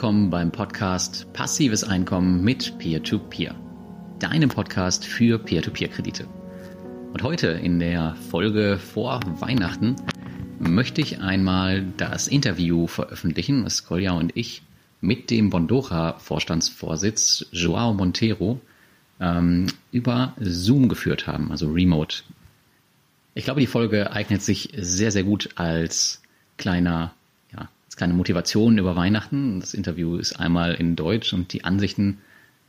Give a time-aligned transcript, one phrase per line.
[0.00, 3.54] Willkommen beim Podcast Passives Einkommen mit Peer-to-Peer,
[4.18, 6.26] deinem Podcast für Peer-to-Peer-Kredite.
[7.12, 9.96] Und heute in der Folge vor Weihnachten
[10.58, 14.62] möchte ich einmal das Interview veröffentlichen, was Kolja und ich
[15.02, 18.58] mit dem Bondora-Vorstandsvorsitz Joao Monteiro
[19.20, 22.22] ähm, über Zoom geführt haben, also Remote.
[23.34, 26.22] Ich glaube, die Folge eignet sich sehr, sehr gut als
[26.56, 27.12] kleiner,
[27.90, 29.58] als kleine Motivation über Weihnachten.
[29.58, 32.18] Das Interview ist einmal in Deutsch und die Ansichten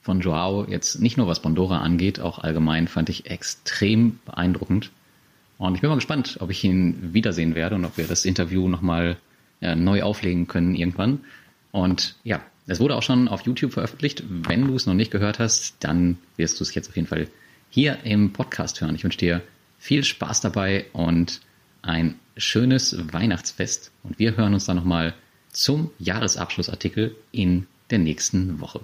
[0.01, 4.89] von Joao jetzt nicht nur was Bondora angeht, auch allgemein fand ich extrem beeindruckend.
[5.59, 8.67] Und ich bin mal gespannt, ob ich ihn wiedersehen werde und ob wir das Interview
[8.67, 9.15] nochmal
[9.59, 11.19] ja, neu auflegen können irgendwann.
[11.71, 14.23] Und ja, es wurde auch schon auf YouTube veröffentlicht.
[14.27, 17.27] Wenn du es noch nicht gehört hast, dann wirst du es jetzt auf jeden Fall
[17.69, 18.95] hier im Podcast hören.
[18.95, 19.43] Ich wünsche dir
[19.77, 21.41] viel Spaß dabei und
[21.83, 23.91] ein schönes Weihnachtsfest.
[24.03, 25.13] Und wir hören uns dann nochmal
[25.49, 28.81] zum Jahresabschlussartikel in der nächsten Woche.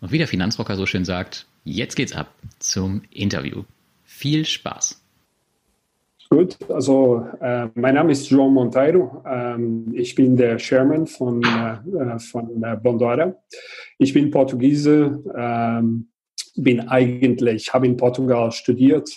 [0.00, 3.62] Und wie der Finanzrocker so schön sagt, jetzt geht's ab zum Interview.
[4.04, 5.00] Viel Spaß!
[6.30, 9.22] Gut, also äh, mein Name ist João Monteiro.
[9.24, 13.36] Ähm, ich bin der Chairman von, äh, von äh, Bondora.
[13.98, 16.08] Ich bin Portugiese, ähm,
[16.56, 19.08] bin eigentlich, habe in Portugal studiert,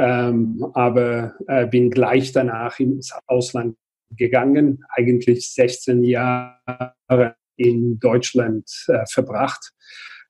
[0.00, 3.76] ähm, aber äh, bin gleich danach ins Ausland
[4.16, 9.72] gegangen, eigentlich 16 Jahre in Deutschland äh, verbracht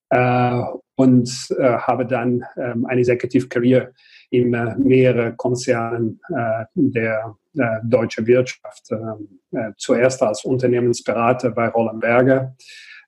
[0.08, 0.60] äh,
[0.96, 3.92] und äh, habe dann ähm, eine Executive Career
[4.30, 7.36] in äh, mehreren Konzernen äh, der
[7.82, 8.90] deutschen Wirtschaft.
[9.76, 12.54] Zuerst als Unternehmensberater bei Roland Berger,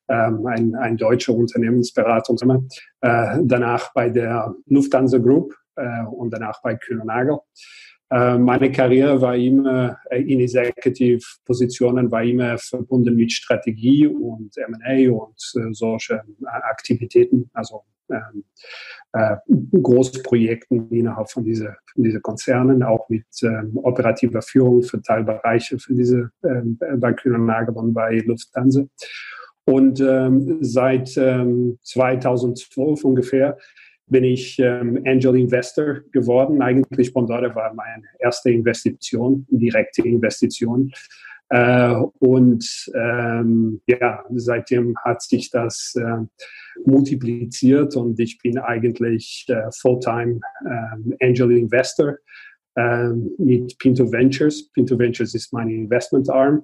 [0.09, 2.35] ähm, ein, ein deutscher Unternehmensberater,
[2.99, 7.39] äh, danach bei der Lufthansa Group äh, und danach bei Kühn-Nagel.
[8.09, 15.11] Äh, meine Karriere war immer äh, in Executive-Positionen, war immer verbunden mit Strategie und M&A
[15.11, 18.43] und äh, solche Aktivitäten, also ähm,
[19.13, 19.37] äh,
[19.81, 26.31] Großprojekten innerhalb von diesen diese Konzernen, auch mit ähm, operativer Führung für Teilbereiche für diese
[26.43, 28.83] ähm, bei Kühn Nagel und bei Lufthansa.
[29.65, 33.57] Und ähm, seit ähm, 2012 ungefähr
[34.13, 36.61] bin ich ähm, Angel Investor geworden.
[36.61, 40.91] Eigentlich Bondora war meine erste Investition, direkte Investition.
[41.49, 46.25] Äh, und ähm, ja, seitdem hat sich das äh,
[46.85, 52.17] multipliziert und ich bin eigentlich äh, Fulltime äh, Angel Investor
[52.75, 53.09] äh,
[53.39, 54.69] mit Pinto Ventures.
[54.73, 56.63] Pinto Ventures ist mein Investment Arm.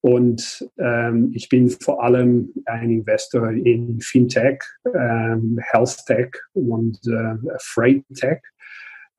[0.00, 4.62] Und ähm, ich bin vor allem ein Investor in Fintech,
[4.94, 8.40] ähm, Health Tech und äh, Freight Tech.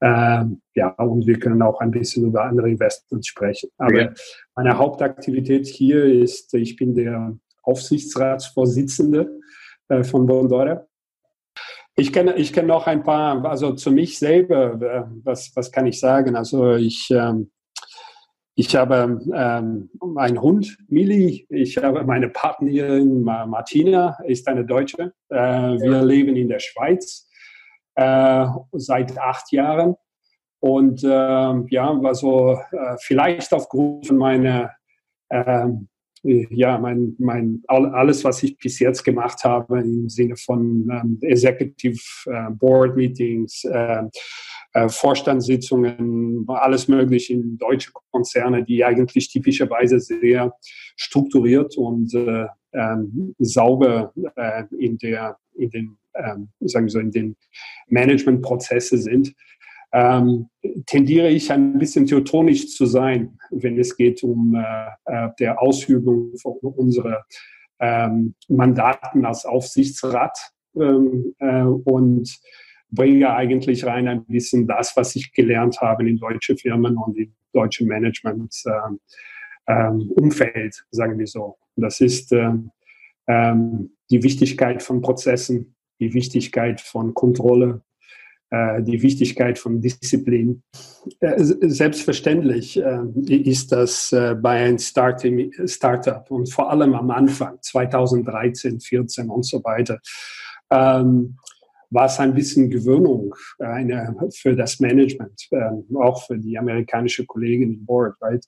[0.01, 3.69] Ähm, ja, und wir können auch ein bisschen über andere Investments sprechen.
[3.77, 4.13] Aber ja.
[4.55, 9.39] meine Hauptaktivität hier ist, ich bin der Aufsichtsratsvorsitzende
[9.89, 10.85] äh, von Bondora.
[11.97, 15.85] Ich kenne, ich kenne noch ein paar, also zu mich selber, äh, was, was kann
[15.85, 16.37] ich sagen?
[16.37, 17.51] Also ich, ähm,
[18.59, 21.47] ich habe ähm, einen Hund, Mili.
[21.49, 25.13] Ich habe meine Partnerin Martina, ist eine Deutsche.
[25.29, 27.29] Äh, wir leben in der Schweiz
[27.95, 29.95] äh, seit acht Jahren.
[30.59, 34.71] Und äh, ja, also äh, vielleicht aufgrund meiner
[35.29, 35.87] ähm,
[36.23, 42.01] ja, mein, mein, alles, was ich bis jetzt gemacht habe im Sinne von ähm, Executive
[42.25, 43.63] äh, Board Meetings,
[44.73, 50.53] äh, Vorstandssitzungen, alles mögliche in deutsche Konzerne, die eigentlich typischerweise sehr
[50.95, 57.11] strukturiert und äh, ähm, sauber äh, in der, in den, ähm, sagen wir so, in
[57.11, 57.35] den
[57.87, 59.33] Managementprozesse sind.
[59.91, 60.49] Ähm,
[60.85, 66.31] tendiere ich ein bisschen teutonisch zu sein, wenn es geht um äh, äh der Ausübung
[66.37, 67.25] von unserer
[67.79, 70.37] ähm, Mandaten als Aufsichtsrat
[70.75, 72.29] ähm, äh, und
[72.91, 77.33] bringe eigentlich rein ein bisschen das, was ich gelernt habe in deutsche Firmen und in
[77.53, 78.99] deutschen Management ähm,
[79.67, 80.31] ähm,
[80.91, 81.57] sagen wir so.
[81.75, 82.71] Das ist ähm,
[83.27, 87.83] ähm die Wichtigkeit von Prozessen, die Wichtigkeit von Kontrolle,
[88.51, 90.63] äh, die Wichtigkeit von Disziplin.
[91.19, 99.29] Äh, selbstverständlich äh, ist das bei einem Startup und vor allem am Anfang, 2013, 14
[99.29, 99.99] und so weiter,
[100.71, 101.37] ähm,
[101.91, 107.73] war es ein bisschen Gewöhnung eine, für das Management, ähm, auch für die amerikanische Kollegin
[107.73, 108.45] im Board, right?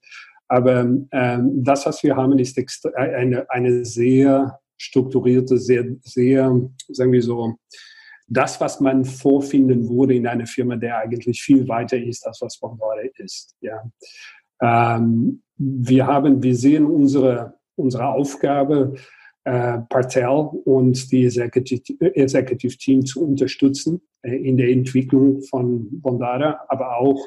[0.47, 6.59] Aber ähm, das, was wir haben, ist eine, eine sehr strukturierte, sehr, sehr,
[6.89, 7.55] sagen wir so,
[8.27, 12.59] das, was man vorfinden würde in einer Firma, der eigentlich viel weiter ist, als was
[12.59, 13.55] Bondore ist.
[13.61, 13.81] Ja.
[14.61, 18.95] Ähm, wir haben, wir sehen unsere, unsere Aufgabe
[19.43, 26.61] äh, Partel und die Executive, Executive Team zu unterstützen äh, in der Entwicklung von Bondada,
[26.67, 27.25] aber auch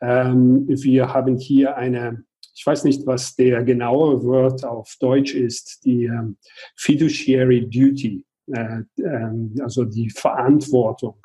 [0.00, 2.24] ähm, wir haben hier eine,
[2.54, 6.36] ich weiß nicht, was der genaue Wort auf Deutsch ist, die ähm,
[6.76, 11.16] Fiduciary Duty, äh, ähm, also die Verantwortung.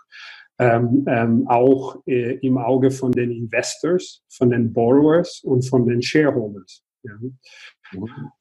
[0.62, 6.02] Ähm, ähm, auch äh, im Auge von den Investors, von den Borrowers und von den
[6.02, 6.84] Shareholders.
[7.04, 7.18] Ja.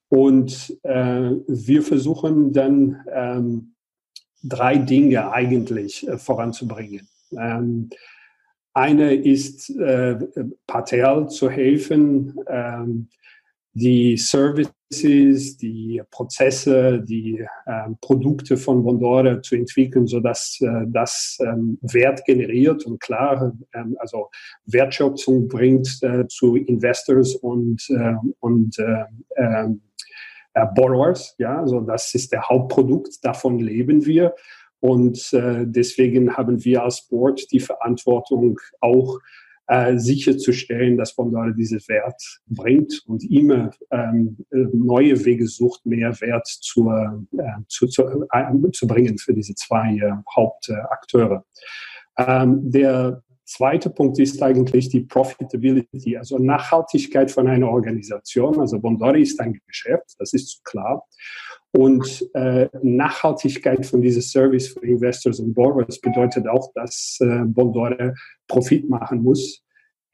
[0.09, 3.75] Und äh, wir versuchen dann ähm,
[4.43, 7.09] drei Dinge eigentlich äh, voranzubringen.
[7.33, 7.91] Ähm,
[8.73, 10.19] eine ist äh,
[10.67, 13.09] Patel zu helfen, ähm,
[13.75, 21.79] die Services, die Prozesse, die äh, Produkte von Bondora zu entwickeln, sodass äh, das ähm,
[21.83, 24.31] Wert generiert und klar, ähm, also
[24.67, 29.05] Wertschöpfung bringt äh, zu Investors und, äh, und äh,
[29.37, 29.83] ähm,
[30.55, 31.35] äh, Borrowers.
[31.39, 34.35] Ja, also das ist der Hauptprodukt, davon leben wir.
[34.81, 39.19] Und äh, deswegen haben wir als Board die Verantwortung, auch
[39.69, 46.47] äh, sicherzustellen, dass Bondale diesen Wert bringt und immer ähm, neue Wege sucht, mehr Wert
[46.47, 51.45] zur, äh, zu, zu, äh, zu bringen für diese zwei äh, Hauptakteure.
[52.17, 58.61] Ähm, der zweite Punkt ist eigentlich die Profitability, also Nachhaltigkeit von einer Organisation.
[58.61, 61.05] Also Bondori ist ein Geschäft, das ist klar.
[61.73, 68.15] Und äh, Nachhaltigkeit von diesem Service für Investors und Borrowers bedeutet auch, dass äh, Bondore
[68.47, 69.63] Profit machen muss,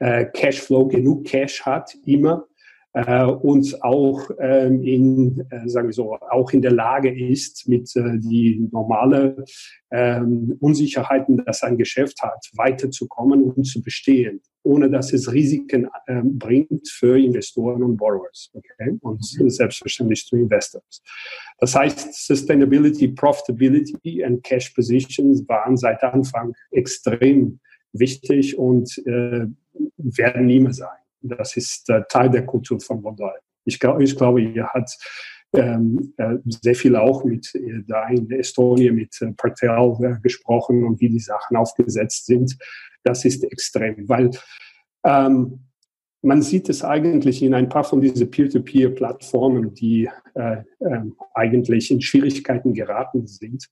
[0.01, 2.47] äh, Cashflow, genug Cash hat, immer
[2.95, 7.95] äh, und auch ähm, in, äh, sagen wir so, auch in der Lage ist, mit
[7.97, 9.45] äh, die normale
[9.91, 16.39] ähm, Unsicherheiten, das ein Geschäft hat, weiterzukommen und zu bestehen, ohne dass es Risiken ähm,
[16.39, 19.51] bringt für Investoren und Borrowers, okay, und mhm.
[19.51, 21.03] selbstverständlich zu Investors.
[21.59, 27.59] Das heißt, Sustainability, Profitability and Cash Positions waren seit Anfang extrem
[27.93, 29.47] wichtig und äh,
[29.97, 31.04] werden nie mehr sein.
[31.25, 33.39] Das ist äh, Teil der Kultur von Bondal.
[33.65, 34.91] Ich, glaub, ich glaube, ihr hat
[35.55, 40.85] ähm, äh, sehr viel auch mit äh, da in Estonia mit äh, Partel äh, gesprochen
[40.85, 42.57] und wie die Sachen aufgesetzt sind.
[43.05, 44.31] Das ist extrem, weil
[45.05, 45.61] ähm,
[46.23, 51.01] man sieht es eigentlich in ein paar von diesen Peer-to-Peer-Plattformen, die äh, äh,
[51.35, 53.69] eigentlich in Schwierigkeiten geraten sind.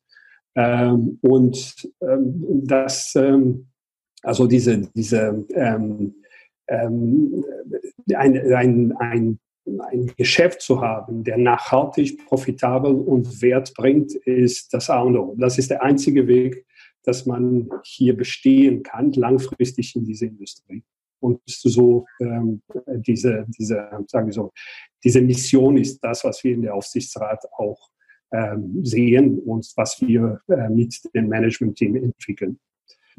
[0.55, 3.69] Ähm, und ähm, das, ähm,
[4.23, 6.15] also diese, diese ähm,
[6.69, 7.45] ähm,
[8.15, 9.39] ein, ein, ein,
[9.91, 15.35] ein Geschäft zu haben, der nachhaltig, profitabel und Wert bringt, ist das A und O.
[15.39, 16.67] Das ist der einzige Weg,
[17.05, 20.83] dass man hier bestehen kann, langfristig in dieser Industrie.
[21.21, 24.53] Und so ähm, diese, diese, sagen wir so,
[25.05, 27.91] diese Mission ist das, was wir in der Aufsichtsrat auch
[28.33, 32.59] ähm, sehen und was wir äh, mit dem Management-Team entwickeln.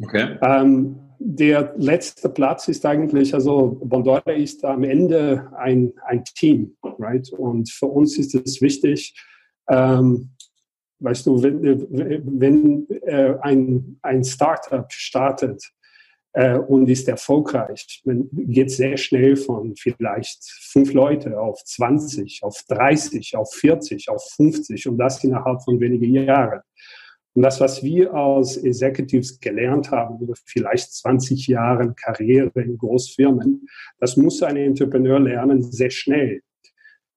[0.02, 0.38] Okay.
[0.42, 7.30] Ähm, der letzte Platz ist eigentlich, also Bondora ist am Ende ein, ein Team, right?
[7.32, 9.16] Und für uns ist es wichtig,
[9.70, 10.32] ähm,
[11.00, 11.62] weißt du, wenn,
[12.40, 15.64] wenn äh, ein, ein Startup startet
[16.34, 22.64] äh, und ist erfolgreich, man geht sehr schnell von vielleicht fünf Leute auf 20, auf
[22.68, 26.62] 30, auf 40, auf 50 und das innerhalb von wenigen Jahren.
[27.36, 33.68] Und das, was wir als Executives gelernt haben über vielleicht 20 Jahre Karriere in Großfirmen,
[34.00, 36.42] das muss ein Entrepreneur lernen sehr schnell.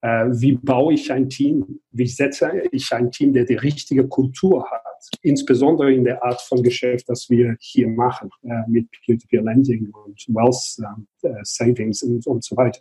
[0.01, 1.81] Äh, wie baue ich ein Team?
[1.91, 4.83] Wie setze ich ein Team, der die richtige Kultur hat?
[5.23, 10.19] Insbesondere in der Art von Geschäft, das wir hier machen, äh, mit Peer-to-Peer Lending und
[10.29, 10.79] Wealth
[11.23, 12.81] äh, Savings und, und so weiter.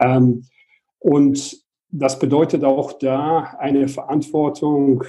[0.00, 0.44] Ähm,
[0.98, 1.56] und
[1.90, 5.04] das bedeutet auch da eine Verantwortung,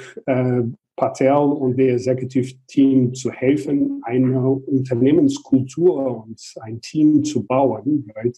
[1.00, 8.38] Patel und der Executive Team zu helfen, eine Unternehmenskultur und ein Team zu bauen, right,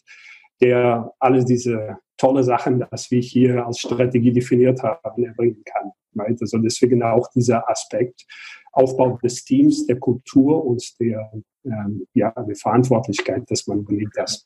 [0.61, 5.91] der alle diese tolle Sachen, das wir hier als Strategie definiert haben, erbringen kann.
[6.39, 8.25] Also deswegen auch dieser Aspekt
[8.73, 11.31] Aufbau des Teams, der Kultur und der
[11.65, 14.45] ähm, ja, der Verantwortlichkeit, dass man übernimmt, das,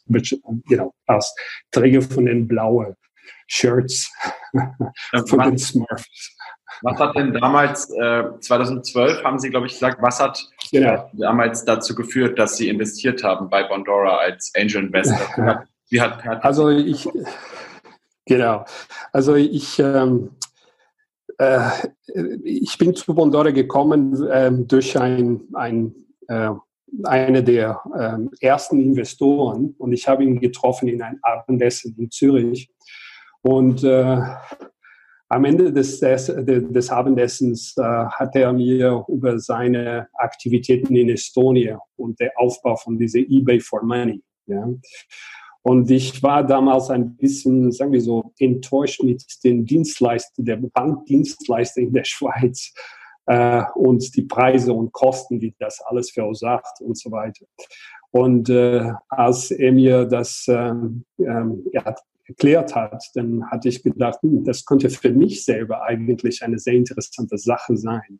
[0.67, 1.33] genau, als
[1.71, 2.95] Träger von den blauen
[3.47, 4.11] Shirts
[5.27, 6.35] von den Smurfs.
[6.81, 11.09] Was hat denn damals, äh, 2012 haben Sie, glaube ich, gesagt, was hat genau.
[11.13, 15.65] damals dazu geführt, dass Sie investiert haben bei Bondora als Angel Investor?
[15.89, 17.07] Wie hat, hat also ich,
[18.25, 18.65] genau,
[19.13, 20.31] also ich, ähm,
[21.37, 21.69] äh,
[22.43, 25.93] ich bin zu Bondora gekommen ähm, durch ein, ein
[26.27, 26.49] äh,
[27.03, 32.69] eine der ähm, ersten Investoren und ich habe ihn getroffen in ein Abendessen in Zürich
[33.41, 34.21] und äh,
[35.35, 41.77] am Ende des, des, des Abendessens äh, hat er mir über seine Aktivitäten in Estonia
[41.97, 44.23] und der Aufbau von dieser eBay for Money.
[44.45, 44.65] Ja.
[45.61, 51.81] Und ich war damals ein bisschen, sagen wir so, enttäuscht mit den Dienstleistern, der Bankdienstleister
[51.81, 52.73] in der Schweiz
[53.25, 57.45] äh, und die Preise und Kosten, die das alles verursacht und so weiter.
[58.11, 61.93] Und äh, als er mir das ähm, ähm, ja,
[62.27, 66.73] erklärt hat, dann hatte ich gedacht, hm, das könnte für mich selber eigentlich eine sehr
[66.73, 68.19] interessante Sache sein.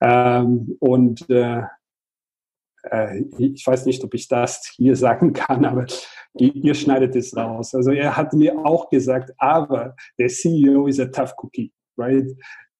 [0.00, 1.62] Ähm, und äh,
[2.84, 5.86] äh, ich weiß nicht, ob ich das hier sagen kann, aber
[6.34, 7.74] ihr, schneidet es raus.
[7.74, 12.30] Also er hat mir auch gesagt, aber der CEO ist a tough cookie, right?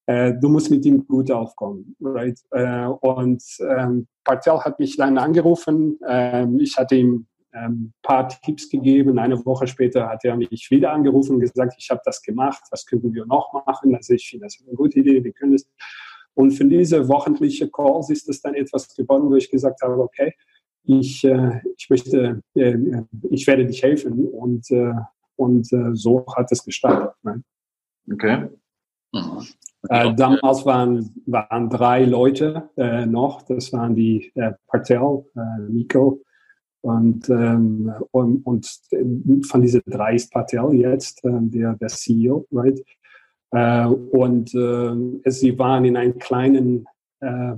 [0.07, 2.39] Äh, du musst mit ihm gut aufkommen, right?
[2.51, 5.99] Äh, und ähm, Patel hat mich dann angerufen.
[6.09, 9.19] Ähm, ich hatte ihm ein ähm, paar Tipps gegeben.
[9.19, 12.85] Eine Woche später hat er mich wieder angerufen und gesagt, ich habe das gemacht, was
[12.85, 13.95] könnten wir noch machen?
[13.95, 15.69] Also ich finde das eine gute Idee, wir können es.
[16.35, 20.35] Und für diese wöchentliche Calls ist es dann etwas geworden, wo ich gesagt habe, okay,
[20.85, 22.77] ich, äh, ich möchte, äh,
[23.31, 24.93] ich werde dich helfen und, äh,
[25.37, 27.15] und so hat es gestartet.
[27.23, 27.43] Ne?
[28.13, 28.49] Okay.
[29.13, 29.47] Mhm.
[29.89, 36.23] Äh, damals waren, waren drei Leute äh, noch, das waren die äh, Partel, äh, Nico
[36.89, 42.81] und, ähm, und, und von diesen drei ist Patel jetzt äh, der, der CEO, right?
[43.51, 46.87] Äh, und äh, sie waren in einem kleinen
[47.21, 47.57] äh,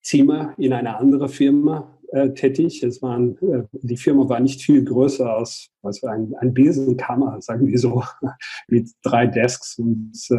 [0.00, 2.84] Zimmer in einer anderen Firma äh, tätig.
[2.84, 7.66] Es waren, äh, die Firma war nicht viel größer als also ein, ein Besenkammer, sagen
[7.66, 8.04] wir so,
[8.68, 9.76] mit drei Desks.
[9.76, 10.36] Und, äh,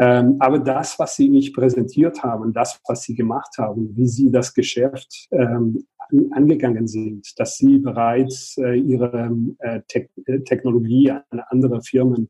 [0.00, 4.30] ähm, aber das, was sie mich präsentiert haben, das, was sie gemacht haben, wie sie
[4.30, 5.84] das Geschäft ähm,
[6.32, 12.28] angegangen sind, dass sie bereits äh, ihre äh, Te äh, Technologie an andere Firmen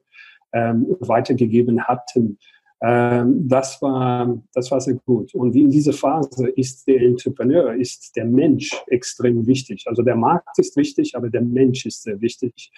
[0.53, 2.39] ähm, weitergegeben hatten.
[2.83, 5.35] Ähm, das war, das war sehr gut.
[5.35, 9.85] Und in dieser Phase ist der Entrepreneur, ist der Mensch extrem wichtig.
[9.87, 12.71] Also der Markt ist wichtig, aber der Mensch ist sehr wichtig.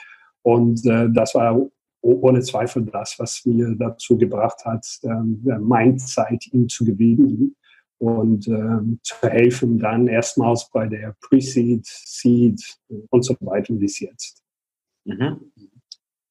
[0.42, 1.68] Und das war
[2.00, 4.86] ohne Zweifel das, was mir dazu gebracht hat,
[5.60, 7.54] meine Zeit ihm zu gewinnen
[8.00, 12.60] und ähm, zu helfen dann erstmals bei der Pre-Seed, Seed
[13.10, 14.42] und so weiter bis jetzt.
[15.04, 15.52] Mhm.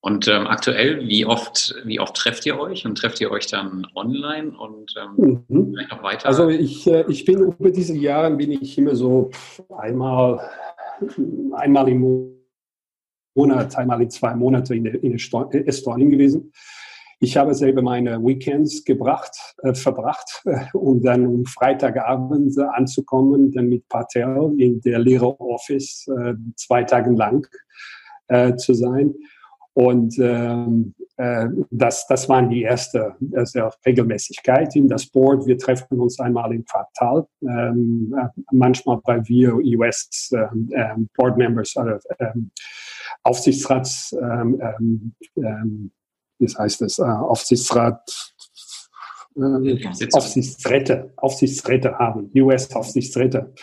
[0.01, 3.85] Und ähm, aktuell, wie oft, wie oft trefft ihr euch und trefft ihr euch dann
[3.95, 5.73] online und ähm, mhm.
[5.73, 6.25] vielleicht noch weiter?
[6.25, 9.29] Also ich, äh, ich bin über diese Jahre bin ich immer so
[9.77, 10.39] einmal,
[11.51, 12.33] einmal im
[13.35, 16.51] Monat, einmal in zwei Monate in, in Estonien gewesen.
[17.21, 23.51] Ich habe selber meine Weekends gebracht, äh, verbracht, äh, um dann um Freitagabend äh, anzukommen,
[23.51, 27.45] dann mit Patel in der Lehreroffice äh, zwei Tage lang
[28.27, 29.15] äh, zu sein.
[29.73, 35.45] Und ähm, äh, das, das waren die erste also Regelmäßigkeit in das Board.
[35.45, 41.37] Wir treffen uns einmal im Quartal, ähm, äh, manchmal weil wir US ähm, ähm, Board
[41.37, 42.51] Members oder ähm,
[43.23, 45.91] Aufsichtsrats ähm, ähm,
[46.39, 48.33] wie heißt das, äh, Aufsichtsrat,
[49.35, 53.53] äh, Aufsichtsräte, Aufsichtsräte haben, US-Aufsichtsräte.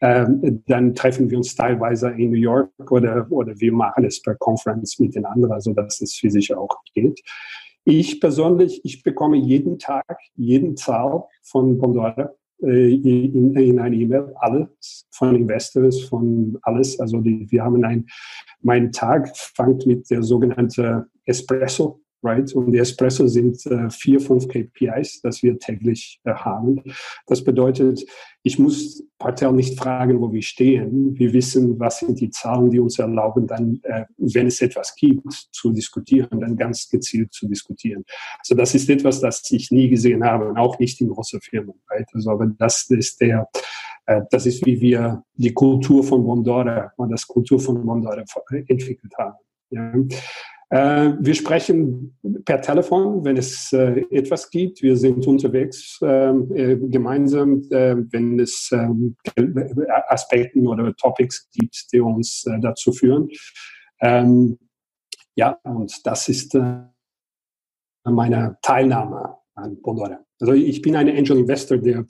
[0.00, 4.34] Ähm, dann treffen wir uns teilweise in New York oder, oder wir machen es per
[4.34, 7.22] Conference mit den anderen, so dass es physisch auch geht.
[7.84, 14.34] Ich persönlich, ich bekomme jeden Tag, jeden Zahl von Bondora äh, in, in eine E-Mail,
[14.36, 16.98] alles von Investors, von alles.
[17.00, 18.06] Also die, wir haben ein,
[18.60, 22.52] mein Tag fängt mit der sogenannten Espresso right?
[22.54, 26.82] Und die Espresso sind äh, vier, fünf KPIs, das wir täglich äh, haben.
[27.26, 28.04] Das bedeutet,
[28.42, 31.18] ich muss Patel nicht fragen, wo wir stehen.
[31.18, 35.32] Wir wissen, was sind die Zahlen, die uns erlauben, dann, äh, wenn es etwas gibt,
[35.52, 38.04] zu diskutieren, dann ganz gezielt zu diskutieren.
[38.38, 42.06] Also das ist etwas, das ich nie gesehen habe, auch nicht in großen Firmen, right?
[42.12, 43.48] Also, aber das ist der,
[44.06, 48.24] äh, das ist, wie wir die Kultur von Bondora, das Kultur von Bondora
[48.66, 49.36] entwickelt haben.
[49.70, 49.92] Ja.
[50.68, 54.82] Äh, wir sprechen per Telefon, wenn es äh, etwas gibt.
[54.82, 59.16] Wir sind unterwegs ähm, äh, gemeinsam, wenn es ähm,
[60.08, 63.28] Aspekten oder Topics gibt, die uns dazu führen.
[64.00, 64.58] Ähm,
[65.36, 66.58] ja, und das ist
[68.04, 70.20] meine Teilnahme an Bondora.
[70.40, 72.06] Also ich bin ein Angel Investor, der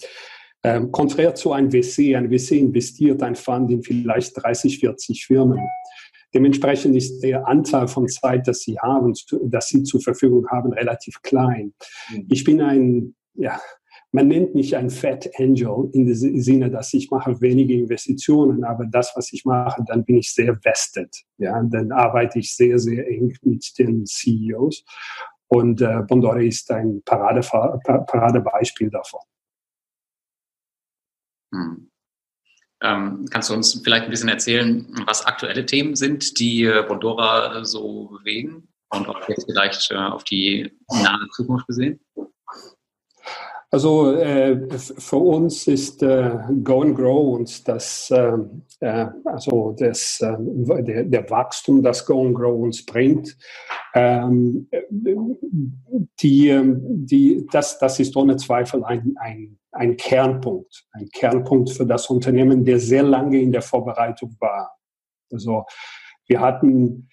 [0.63, 5.61] ähm, konträr zu einem VC, ein VC investiert ein Fund in vielleicht 30, 40 Firmen.
[6.37, 9.15] Dementsprechend ist der Anteil von Zeit, das sie haben,
[9.45, 11.73] das sie zur Verfügung haben, relativ klein.
[12.11, 12.27] Mhm.
[12.29, 13.59] Ich bin ein, ja,
[14.13, 18.85] man nennt mich ein Fat Angel in dem Sinne, dass ich mache wenige Investitionen, aber
[18.85, 21.09] das, was ich mache, dann bin ich sehr vested.
[21.39, 24.85] Ja, dann arbeite ich sehr, sehr eng mit den CEOs.
[25.49, 29.21] Und äh, Bondora ist ein Parade, Paradebeispiel davon.
[31.55, 31.86] Hm.
[32.83, 37.65] Ähm, kannst du uns vielleicht ein bisschen erzählen, was aktuelle Themen sind, die äh, Bondora
[37.65, 42.01] so bewegen und auch jetzt vielleicht äh, auf die nahe Zukunft gesehen?
[43.71, 50.21] Also äh, für uns ist äh, Go and Grow und das, ähm, äh, also das,
[50.21, 50.37] äh,
[50.83, 53.37] der, der, Wachstum, das Go and Grow uns bringt,
[53.93, 54.69] ähm,
[56.21, 61.87] die, ähm, die, das, das ist ohne Zweifel ein, ein, ein Kernpunkt, ein Kernpunkt für
[61.87, 64.77] das Unternehmen, der sehr lange in der Vorbereitung war.
[65.31, 65.65] Also
[66.27, 67.09] wir hatten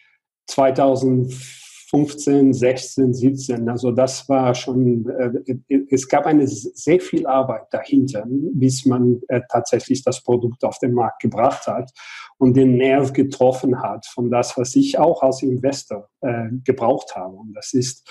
[0.48, 3.70] 2004 15, 16, 17.
[3.70, 9.41] Also das war schon, äh, es gab eine sehr viel Arbeit dahinter, bis man äh,
[9.48, 11.91] tatsächlich das Produkt auf den Markt gebracht hat
[12.39, 17.36] und den Nerv getroffen hat von das, was ich auch als Investor äh, gebraucht habe.
[17.36, 18.10] Und das ist,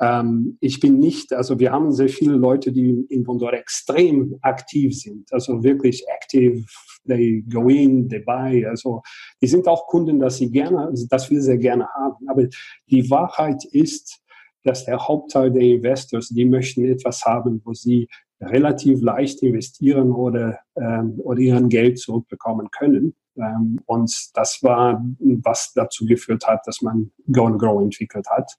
[0.00, 4.98] ähm, ich bin nicht, also wir haben sehr viele Leute, die in Bondora extrem aktiv
[4.98, 6.66] sind, also wirklich aktiv
[7.06, 8.64] they go in, they buy.
[8.66, 9.02] Also
[9.40, 12.28] die sind auch Kunden, dass sie gerne, dass wir sehr gerne haben.
[12.28, 12.46] Aber
[12.90, 14.20] die Wahrheit ist,
[14.64, 18.08] dass der Hauptteil der Investors, die möchten etwas haben, wo sie
[18.40, 23.14] relativ leicht investieren oder, ähm, oder ihren Geld zurückbekommen können.
[23.36, 28.50] Ähm, und das war, was dazu geführt hat, dass man Go and Grow entwickelt hat.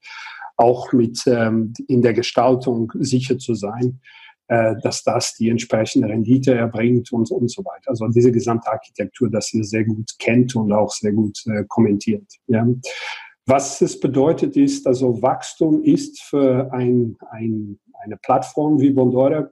[0.58, 4.00] Auch mit ähm, in der Gestaltung sicher zu sein,
[4.48, 7.89] äh, dass das die entsprechende Rendite erbringt und, und so weiter.
[7.89, 12.25] Also diese gesamte Architektur, dass ihr sehr gut kennt und auch sehr gut äh, kommentiert.
[12.48, 12.66] Ja.
[13.48, 19.51] Was es bedeutet ist, also Wachstum ist für ein, ein, eine Plattform wie Bondora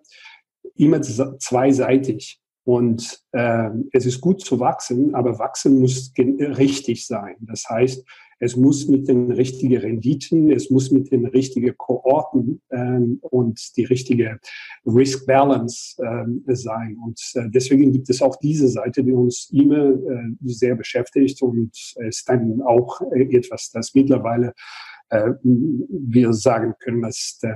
[0.75, 2.39] immer zweiseitig.
[2.65, 7.35] Und äh, es ist gut zu wachsen, aber wachsen muss richtig sein.
[7.41, 8.05] Das heißt,
[8.43, 13.85] es muss mit den richtigen Renditen, es muss mit den richtigen Kohorten ähm, und die
[13.85, 14.37] richtige
[14.85, 16.97] Risk Balance ähm, sein.
[17.05, 21.71] Und äh, deswegen gibt es auch diese Seite, die uns immer äh, sehr beschäftigt und
[21.95, 24.53] ist dann auch äh, etwas, das mittlerweile
[25.09, 27.55] äh, wir sagen können, dass äh,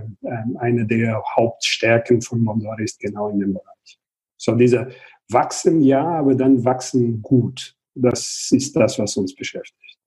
[0.60, 4.00] eine der Hauptstärken von Mondor ist genau in dem Bereich.
[4.48, 4.94] So diese
[5.30, 7.76] wachsen ja, aber dann wachsen gut.
[7.94, 9.98] Das ist das, was uns beschäftigt.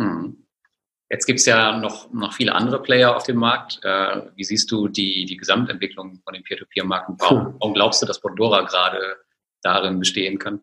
[0.00, 0.46] Hm.
[1.10, 3.80] Jetzt gibt es ja noch, noch viele andere Player auf dem Markt.
[3.82, 7.16] Äh, wie siehst du die, die Gesamtentwicklung von den Peer-to-Peer-Marken?
[7.18, 7.54] Warum, hm.
[7.58, 9.16] warum glaubst du, dass Bondora gerade
[9.62, 10.60] darin bestehen kann?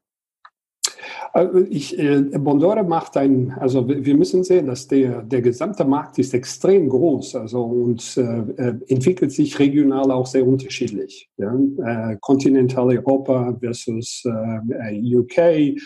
[1.34, 6.17] Also ich, äh, Bondora macht ein, also wir müssen sehen, dass der, der gesamte Markt
[6.19, 11.29] ist extrem groß also, und äh, äh entwickelt sich regional auch sehr unterschiedlich.
[11.38, 11.53] Ja?
[11.86, 15.77] Äh, Kontinentaleuropa versus äh, UK,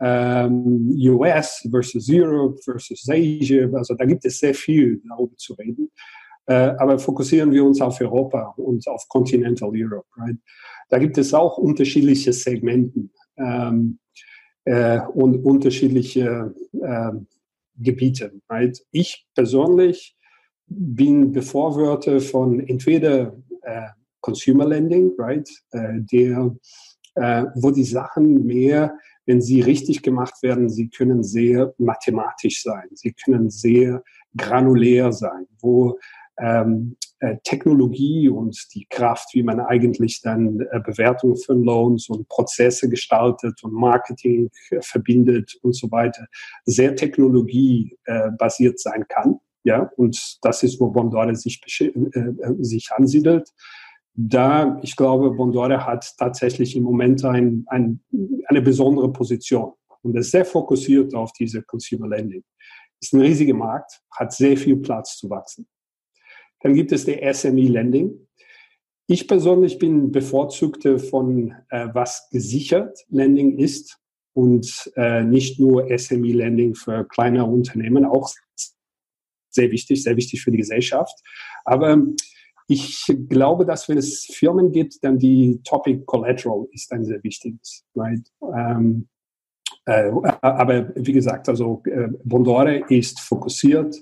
[0.00, 3.68] ähm, US versus Europe versus Asia.
[3.72, 5.90] Also da gibt es sehr viel darüber zu reden.
[6.46, 10.06] Äh, aber fokussieren wir uns auf Europa und auf Continental Europe.
[10.16, 10.36] Right?
[10.88, 13.98] Da gibt es auch unterschiedliche Segmenten ähm,
[14.66, 17.12] äh, und unterschiedliche äh,
[17.78, 18.32] Gebiete.
[18.48, 18.78] Right?
[18.92, 20.16] Ich persönlich
[20.68, 23.88] bin Befürworter von entweder äh,
[24.20, 26.54] Consumer Lending, right, äh, der,
[27.14, 32.88] äh, wo die Sachen mehr wenn sie richtig gemacht werden, sie können sehr mathematisch sein,
[32.92, 34.02] sie können sehr
[34.36, 35.98] granulär sein, wo
[36.38, 42.28] ähm, äh, Technologie und die Kraft, wie man eigentlich dann äh, Bewertungen von Loans und
[42.28, 46.26] Prozesse gestaltet und Marketing äh, verbindet und so weiter,
[46.64, 49.36] sehr technologiebasiert äh, sein kann.
[49.64, 51.60] Ja, und das ist, wo Bondore sich,
[52.60, 53.52] sich ansiedelt
[54.16, 58.00] da, ich glaube, Bondore hat tatsächlich im Moment ein, ein,
[58.46, 62.42] eine besondere Position und ist sehr fokussiert auf diese Consumer Lending.
[62.98, 65.68] Ist ein riesiger Markt, hat sehr viel Platz zu wachsen.
[66.66, 68.26] Dann gibt es der SME Lending.
[69.06, 74.00] Ich persönlich bin bevorzugte von, äh, was gesichert Lending ist
[74.32, 78.32] und äh, nicht nur SME Lending für kleine Unternehmen, auch
[79.48, 81.16] sehr wichtig, sehr wichtig für die Gesellschaft.
[81.64, 82.02] Aber
[82.66, 87.84] ich glaube, dass wenn es Firmen gibt, dann die Topic Collateral ist ein sehr wichtiges.
[87.94, 88.28] Right?
[88.42, 89.06] Ähm,
[89.84, 93.94] äh, aber wie gesagt, also äh, Bondore ist fokussiert,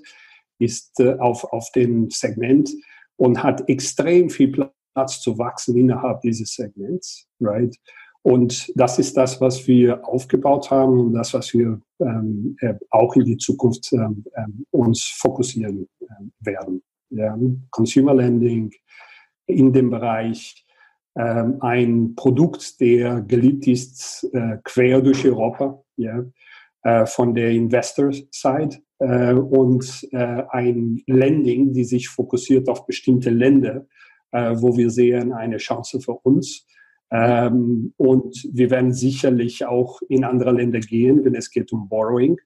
[0.59, 2.69] ist äh, auf, auf dem Segment
[3.17, 7.27] und hat extrem viel Platz zu wachsen innerhalb dieses Segments.
[7.39, 7.75] Right?
[8.21, 13.15] Und das ist das, was wir aufgebaut haben und das, was wir ähm, äh, auch
[13.15, 16.05] in die Zukunft ähm, ähm uns fokussieren äh,
[16.39, 17.37] werden ja,
[17.69, 18.71] Consumer Lending
[19.47, 20.65] in dem Bereich,
[21.17, 26.25] ähm, ein Produkt, der geliebt ist, äh, quer durch Europa, ja,
[26.83, 33.85] äh, von der Investor-Side, äh, und äh, ein Landing, die sich fokussiert auf bestimmte Länder,
[34.31, 36.65] äh, wo wir sehen eine Chance für uns.
[37.11, 42.37] Ähm, und wir werden sicherlich auch in andere Länder gehen, wenn es geht um Borrowing.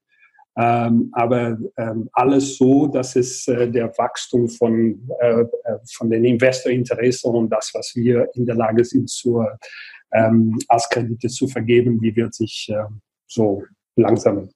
[0.58, 5.46] Ähm, aber ähm, alles so, dass es äh, der Wachstum von, äh, äh
[5.94, 9.58] von den Investorinteressen und das, was wir in der Lage sind, zur,
[10.12, 12.84] ähm, als Kredite zu vergeben, die wird sich äh,
[13.26, 13.64] so
[13.96, 14.50] langsam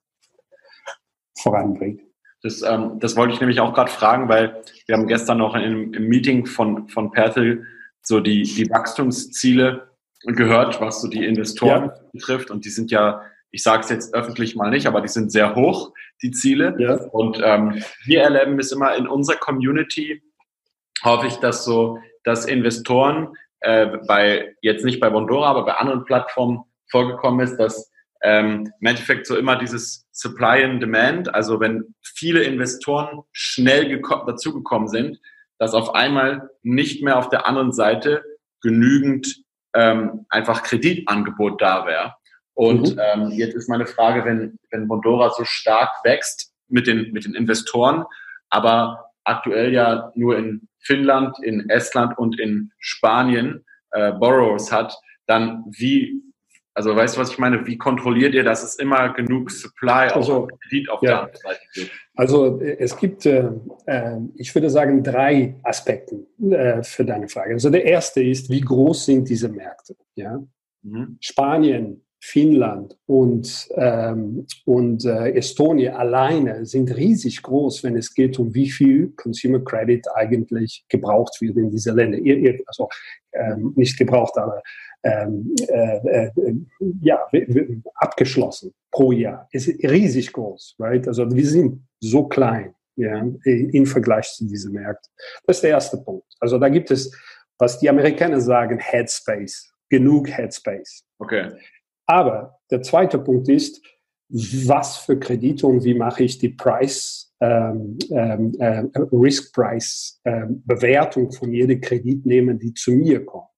[1.37, 2.01] voranbringen.
[2.41, 5.93] Das, ähm, das wollte ich nämlich auch gerade fragen, weil wir haben gestern noch in,
[5.93, 7.65] im Meeting von, von Pertel
[8.01, 9.87] so die, die Wachstumsziele
[10.23, 11.95] gehört, was so die Investoren ja.
[12.11, 12.51] betrifft.
[12.51, 15.55] Und die sind ja, ich sage es jetzt öffentlich mal nicht, aber die sind sehr
[15.55, 16.75] hoch, die Ziele.
[16.79, 16.95] Ja.
[16.95, 20.21] Und ähm, wir erleben es immer in unserer Community,
[21.03, 23.29] hoffe ich, dass so, dass Investoren
[23.61, 27.89] äh, bei, jetzt nicht bei Bondora, aber bei anderen Plattformen vorgekommen ist, dass
[28.23, 34.87] ähm, im Endeffekt so immer dieses Supply and Demand, also wenn viele Investoren schnell dazugekommen
[34.87, 35.19] sind,
[35.59, 38.23] dass auf einmal nicht mehr auf der anderen Seite
[38.61, 39.43] genügend
[39.75, 42.15] ähm, einfach Kreditangebot da wäre.
[42.53, 43.01] Und mhm.
[43.01, 47.35] ähm, jetzt ist meine Frage, wenn, wenn Bondora so stark wächst mit den, mit den
[47.35, 48.05] Investoren,
[48.49, 54.95] aber aktuell ja nur in Finnland, in Estland und in Spanien äh, Borrowers hat,
[55.27, 56.21] dann wie
[56.73, 57.65] also weißt du, was ich meine?
[57.67, 61.25] Wie kontrolliert ihr, dass es immer genug Supply also, Kredit auf ja.
[61.25, 61.91] der Seite gibt?
[62.15, 63.49] Also es gibt, äh,
[63.85, 67.53] äh, ich würde sagen, drei Aspekte äh, für deine Frage.
[67.53, 69.95] Also der erste ist, wie groß sind diese Märkte?
[70.15, 70.39] Ja?
[70.83, 71.17] Mhm.
[71.19, 78.53] Spanien, Finnland und, ähm, und äh, Estonia alleine sind riesig groß, wenn es geht um
[78.53, 82.19] wie viel Consumer Credit eigentlich gebraucht wird in diese Länder.
[82.65, 82.87] Also
[83.33, 84.61] ähm, nicht gebraucht, aber
[85.03, 86.31] ähm, äh, äh,
[87.01, 87.19] ja,
[87.95, 89.47] abgeschlossen pro Jahr.
[89.51, 91.07] Ist riesig groß, right?
[91.07, 95.11] Also wir sind so klein ja, im Vergleich zu diesen Märkten.
[95.45, 96.25] Das ist der erste Punkt.
[96.39, 97.11] Also da gibt es,
[97.57, 101.03] was die Amerikaner sagen, Headspace, genug Headspace.
[101.19, 101.51] Okay.
[102.05, 103.81] Aber der zweite Punkt ist,
[104.29, 110.63] was für Kredite und wie mache ich die Price, ähm, ähm, äh, Risk Price ähm,
[110.65, 113.49] Bewertung von jedem Kreditnehmer, die zu mir kommt.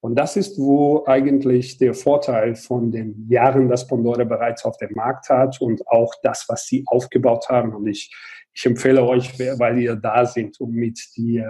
[0.00, 4.92] Und das ist, wo eigentlich der Vorteil von den Jahren, das Pandora bereits auf dem
[4.94, 7.74] Markt hat und auch das, was sie aufgebaut haben.
[7.74, 8.14] Und ich,
[8.54, 11.44] ich empfehle euch, weil ihr da sind, um mit die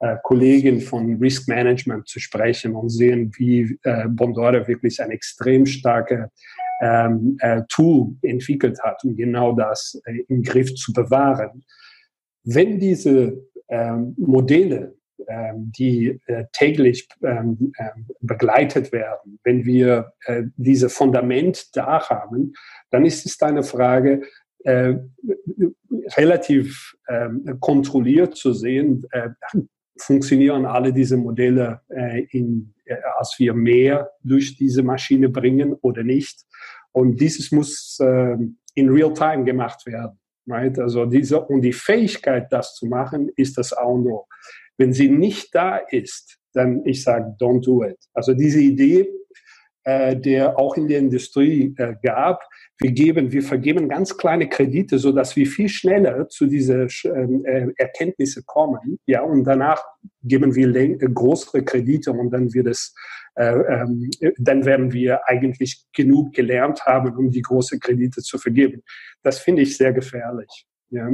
[0.00, 5.64] äh, Kollegen von Risk Management zu sprechen und sehen, wie äh, Bondora wirklich ein extrem
[5.64, 6.30] starke
[6.80, 11.64] ähm, äh, Tool entwickelt hat, um genau das äh, im Griff zu bewahren.
[12.44, 20.44] Wenn diese ähm, Modelle ähm, die äh, täglich ähm, ähm, begleitet werden, wenn wir äh,
[20.56, 22.54] diese Fundament da haben,
[22.90, 24.22] dann ist es eine Frage,
[24.64, 24.94] äh,
[26.16, 26.94] relativ
[27.60, 29.06] kontrolliert zu sehen,
[30.00, 31.80] funktionieren alle diese Modelle,
[32.30, 32.74] in,
[33.18, 36.44] als wir mehr durch diese Maschine bringen oder nicht.
[36.92, 37.98] Und dieses muss
[38.74, 40.18] in real time gemacht werden.
[40.46, 40.78] Right?
[40.78, 44.26] Also diese, und die Fähigkeit, das zu machen, ist das auch nur.
[44.78, 47.98] Wenn sie nicht da ist, dann ich sage, don't do it.
[48.14, 49.06] Also diese Idee, äh,
[50.16, 52.42] der auch in der Industrie äh, gab,
[52.78, 57.44] wir geben, wir vergeben ganz kleine Kredite, so dass wir viel schneller zu diese ähm,
[57.44, 59.82] äh, Erkenntnisse kommen, ja, und danach
[60.22, 62.94] geben wir äh, größere Kredite und dann wird es,
[63.34, 68.82] äh, ähm, dann werden wir eigentlich genug gelernt haben, um die großen Kredite zu vergeben.
[69.22, 70.66] Das finde ich sehr gefährlich.
[70.90, 71.08] Ja.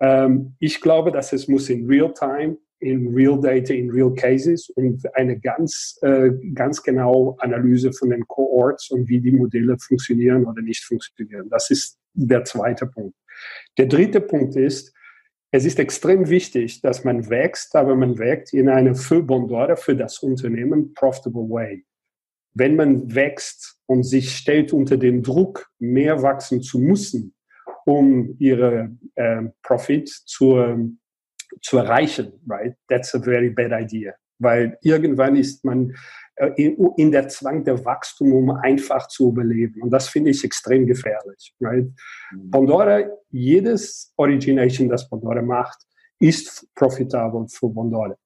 [0.00, 4.70] Ähm, ich glaube, dass es muss in real time in real data, in real cases
[4.70, 10.46] und eine ganz, äh, ganz genau Analyse von den Cohorts und wie die Modelle funktionieren
[10.46, 11.48] oder nicht funktionieren.
[11.50, 13.14] Das ist der zweite Punkt.
[13.78, 14.94] Der dritte Punkt ist,
[15.52, 19.96] es ist extrem wichtig, dass man wächst, aber man wächst in einer für Bondora, für
[19.96, 21.84] das Unternehmen profitable way.
[22.54, 27.34] Wenn man wächst und sich stellt unter den Druck, mehr wachsen zu müssen,
[27.84, 30.56] um ihre äh, Profit zu
[31.60, 32.74] zu erreichen, right?
[32.88, 34.14] That's a very bad idea.
[34.38, 35.94] Weil irgendwann ist man
[36.36, 39.82] äh, in der Zwang der Wachstum, um einfach zu überleben.
[39.82, 41.54] Und das finde ich extrem gefährlich.
[41.60, 41.86] Right?
[42.32, 42.50] Mhm.
[42.50, 45.78] Pandora, jedes Origination, das Pandora macht,
[46.18, 48.16] ist profitabel für Pandora.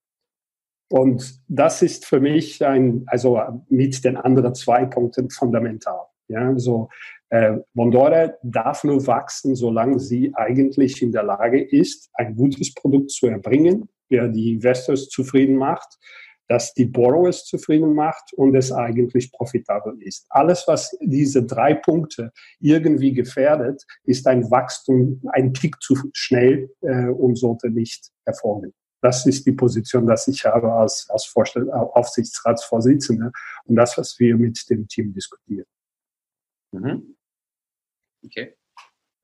[0.91, 6.07] Und das ist für mich ein, also mit den anderen zwei Punkten fundamental.
[6.29, 6.89] Ja, so
[7.35, 13.11] äh, Bondora darf nur wachsen, solange sie eigentlich in der Lage ist, ein gutes Produkt
[13.11, 15.99] zu erbringen, der die Investors zufrieden macht
[16.47, 20.27] dass die Borrowers zufrieden macht und es eigentlich profitabel ist.
[20.29, 27.07] Alles, was diese drei Punkte irgendwie gefährdet, ist ein Wachstum, ein Tick zu schnell äh,
[27.07, 28.75] und sollte nicht erfolgen.
[29.01, 33.33] Das ist die Position, dass ich habe als, als Vorstand, Aufsichtsratsvorsitzender
[33.65, 35.67] und das, was wir mit dem Team diskutieren.
[36.73, 37.14] Mhm.
[38.25, 38.57] Okay.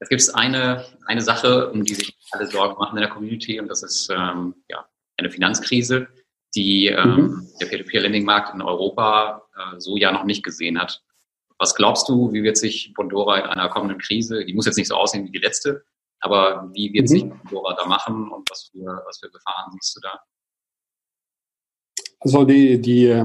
[0.00, 3.60] Jetzt gibt es eine, eine Sache, um die sich alle Sorgen machen in der Community
[3.60, 6.08] und das ist ähm, ja, eine Finanzkrise
[6.54, 7.48] die ähm, mhm.
[7.60, 11.02] der Peer-to-Peer-Lending-Markt in Europa äh, so ja noch nicht gesehen hat.
[11.58, 14.88] Was glaubst du, wie wird sich Bondora in einer kommenden Krise, die muss jetzt nicht
[14.88, 15.84] so aussehen wie die letzte,
[16.20, 17.06] aber wie wird mhm.
[17.08, 20.20] sich Bondora da machen und was für, was für Gefahren siehst du da?
[22.20, 23.24] Also die, die,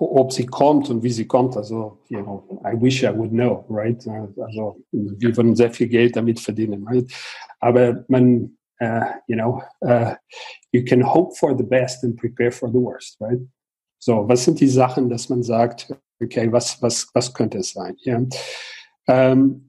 [0.00, 3.64] ob sie kommt und wie sie kommt, also, you know, I wish I would know,
[3.68, 4.02] right?
[4.06, 7.10] Also, wir würden sehr viel Geld damit verdienen, right?
[7.60, 10.14] Aber man, uh, you know, uh,
[10.72, 13.40] you can hope for the best and prepare for the worst, right?
[13.98, 17.96] So, was sind die Sachen, dass man sagt, okay, was, was, was könnte es sein?
[18.02, 18.22] Ja.
[19.08, 19.67] Ähm,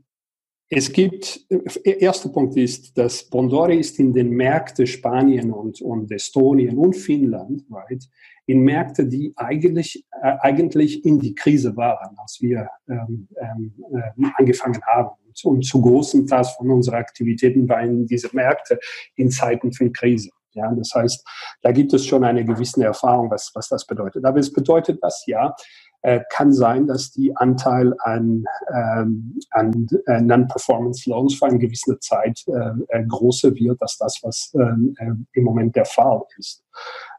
[0.71, 1.45] es gibt,
[1.84, 7.63] erster Punkt ist, dass Bondori ist in den Märkten Spanien und, und Estonien und Finnland,
[7.71, 8.08] right,
[8.45, 14.27] in Märkte, die eigentlich, äh, eigentlich in die Krise waren, als wir ähm, ähm, äh,
[14.38, 15.10] angefangen haben
[15.43, 18.79] und zu großen Teil von unseren Aktivitäten waren diese Märkte
[19.15, 20.29] in Zeiten von Krise.
[20.53, 21.25] Ja, das heißt,
[21.62, 24.25] da gibt es schon eine gewisse Erfahrung, was, was das bedeutet.
[24.25, 25.53] Aber es bedeutet das ja,
[26.01, 31.99] äh, kann sein, dass die Anteil an, ähm, an äh, Non-Performance Loans für eine gewisse
[31.99, 36.63] Zeit äh, äh, größer wird, als das, was ähm, äh, im Moment der Fall ist.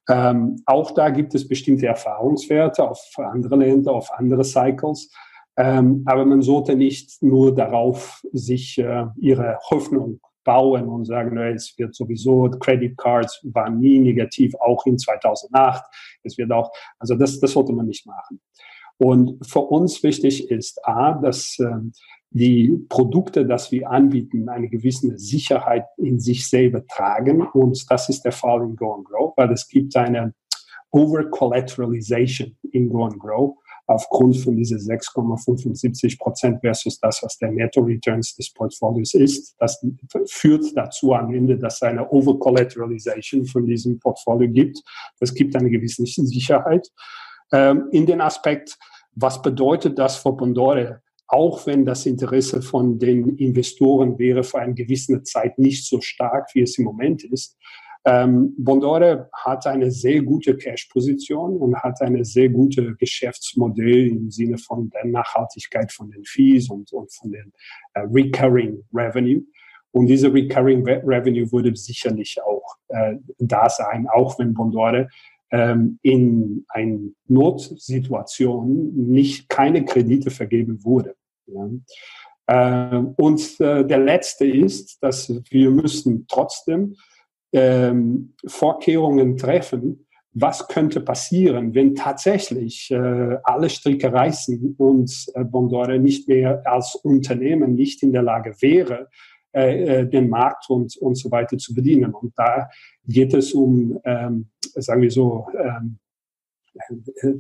[0.09, 5.11] Ähm, auch da gibt es bestimmte Erfahrungswerte auf andere Länder, auf andere Cycles.
[5.57, 11.49] Ähm, aber man sollte nicht nur darauf sich äh, ihre Hoffnung bauen und sagen, na,
[11.51, 15.85] es wird sowieso, Credit Cards waren nie negativ, auch in 2008.
[16.23, 18.41] Es wird auch, also das, das sollte man nicht machen.
[19.01, 21.71] Und für uns wichtig ist A, dass äh,
[22.29, 27.41] die Produkte, dass wir anbieten, eine gewisse Sicherheit in sich selber tragen.
[27.41, 30.35] Und das ist der Fall in Go and Grow, weil es gibt eine
[30.91, 37.81] Over-Collateralization in Go and Grow aufgrund von dieser 6,75 Prozent versus das, was der Netto
[37.81, 39.57] Returns des Portfolios ist.
[39.59, 39.83] Das
[40.27, 44.83] führt dazu am Ende, dass es eine Over-Collateralization von diesem Portfolio gibt.
[45.19, 46.87] Das gibt eine gewisse Sicherheit.
[47.53, 48.79] Ähm, in den Aspekt,
[49.15, 51.03] was bedeutet das für Bondore?
[51.27, 56.51] Auch wenn das Interesse von den Investoren wäre für eine gewisse Zeit nicht so stark,
[56.55, 57.57] wie es im Moment ist,
[58.07, 64.57] ähm, Bondore hat eine sehr gute Cash-Position und hat eine sehr gute Geschäftsmodell im Sinne
[64.57, 67.53] von der Nachhaltigkeit von den Fees und, und von den
[67.93, 69.43] äh, Recurring Revenue.
[69.93, 75.09] Und diese Recurring Revenue würde sicherlich auch äh, da sein, auch wenn Bondore
[75.51, 81.15] ähm, in einer Notsituation nicht keine Kredite vergeben wurde.
[81.47, 81.69] Ja.
[82.49, 86.97] Ähm, und äh, der letzte ist, dass wir müssen trotzdem
[87.53, 95.99] ähm, Vorkehrungen treffen, was könnte passieren, wenn tatsächlich äh, alle Stricke reißen und äh, Bondore
[95.99, 99.09] nicht mehr als Unternehmen nicht in der Lage wäre,
[99.53, 102.15] äh, äh, den Markt und, und so weiter zu bedienen.
[102.15, 102.69] Und da
[103.05, 105.99] geht es um, ähm, sagen wir so, ähm,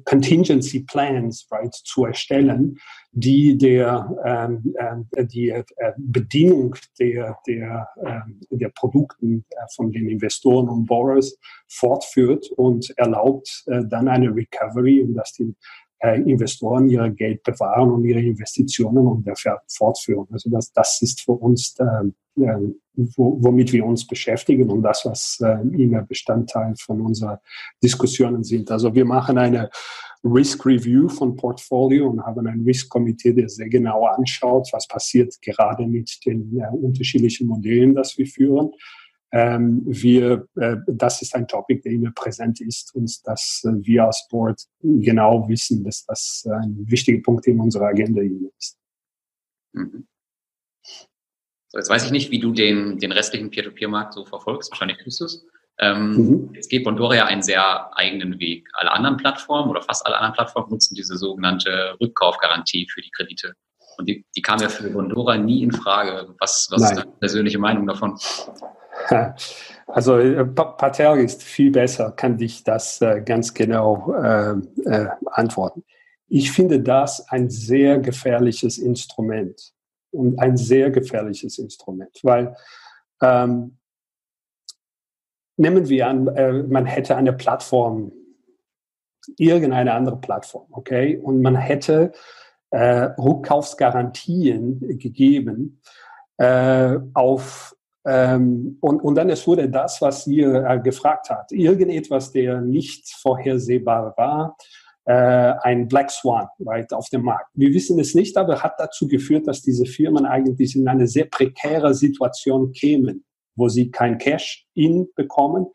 [0.04, 2.78] Contingency Plans right, zu erstellen,
[3.12, 4.74] die der ähm,
[5.14, 5.64] äh, die äh,
[5.98, 11.36] Bedienung der der äh, der Produkten äh, von den Investoren und Borrowers
[11.68, 15.54] fortführt und erlaubt dann eine Recovery, um dass die
[16.02, 20.26] Investoren ihr Geld bewahren und ihre Investitionen und dafür fortführen.
[20.32, 22.10] Also das, das ist für uns, äh, äh,
[23.16, 27.38] womit wir uns beschäftigen und das, was äh, immer Bestandteil von unseren
[27.82, 28.70] Diskussionen sind.
[28.70, 29.70] Also wir machen eine
[30.22, 35.86] Risk Review von Portfolio und haben ein Risk-Komitee, der sehr genau anschaut, was passiert gerade
[35.86, 38.70] mit den äh, unterschiedlichen Modellen, das wir führen
[39.32, 44.06] ähm, wir, äh, das ist ein Topic, der immer präsent ist und dass äh, wir
[44.06, 48.22] als Board genau wissen, dass das ein wichtiger Punkt in unserer Agenda
[48.58, 48.76] ist.
[49.72, 50.06] Mhm.
[51.70, 54.70] So, jetzt weiß ich nicht, wie du den, den restlichen Peer-to-Peer-Markt so verfolgst.
[54.72, 55.46] Wahrscheinlich tust du es.
[55.78, 56.50] Ähm, mhm.
[56.52, 58.68] Jetzt geht Bondora ja einen sehr eigenen Weg.
[58.74, 63.54] Alle anderen Plattformen oder fast alle anderen Plattformen nutzen diese sogenannte Rückkaufgarantie für die Kredite.
[63.96, 66.34] Und die, die kam ja für Bondora nie in Frage.
[66.40, 68.18] Was, was ist deine persönliche Meinung davon?
[69.86, 74.52] Also äh, Patel ist viel besser, kann dich das äh, ganz genau äh,
[74.84, 75.84] äh, antworten.
[76.28, 79.72] Ich finde das ein sehr gefährliches Instrument
[80.12, 82.56] und ein sehr gefährliches Instrument, weil
[83.22, 83.76] ähm,
[85.56, 88.12] nehmen wir an, äh, man hätte eine Plattform
[89.36, 91.18] irgendeine andere Plattform, okay?
[91.18, 92.12] Und man hätte
[92.70, 95.80] äh, Rückkaufsgarantien gegeben
[96.38, 102.32] äh, auf ähm, und, und dann es wurde das, was ihr äh, gefragt habt, irgendetwas,
[102.32, 104.56] der nicht vorhersehbar war,
[105.04, 107.50] äh, ein Black Swan right, auf dem Markt.
[107.54, 111.24] Wir wissen es nicht, aber hat dazu geführt, dass diese Firmen eigentlich in eine sehr
[111.24, 113.24] prekäre Situation kämen,
[113.56, 115.66] wo sie kein Cash-in bekommen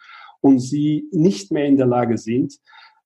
[0.41, 2.53] und sie nicht mehr in der Lage sind,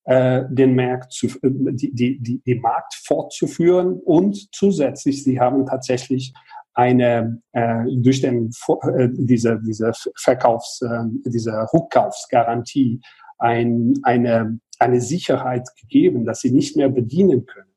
[0.06, 6.34] äh, den Markt zu, äh, die, die, die, Markt fortzuführen und zusätzlich sie haben tatsächlich
[6.74, 8.52] eine äh, durch den
[8.94, 13.02] äh, diese diese Verkaufs äh, diese Rückkaufsgarantie
[13.40, 17.70] ein, eine eine Sicherheit gegeben, dass sie nicht mehr bedienen können.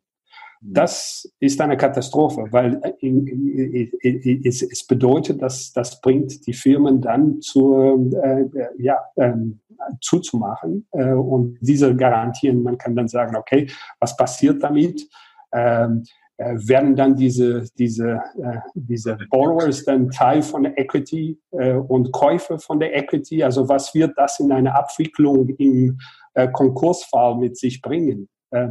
[0.61, 0.75] Mhm.
[0.75, 8.11] Das ist eine Katastrophe, weil äh, es bedeutet, dass das bringt die Firmen dann zu,
[8.23, 8.45] äh,
[8.79, 9.61] ja, ähm,
[10.01, 10.87] zuzumachen.
[10.93, 15.09] Äh, und diese Garantien, man kann dann sagen, okay, was passiert damit?
[15.53, 16.05] Ähm,
[16.39, 22.11] äh, werden dann diese, diese, äh, diese Borrowers dann Teil von der Equity äh, und
[22.13, 23.45] Käufe von der Equity?
[23.45, 25.99] Also was wird das in einer Abwicklung im
[26.35, 28.29] äh, Konkursfall mit sich bringen?
[28.51, 28.69] Äh,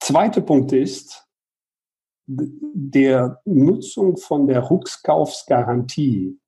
[0.00, 1.24] zweiter Punkt ist,
[2.26, 6.38] der Nutzung von der Rückkaufsgarantie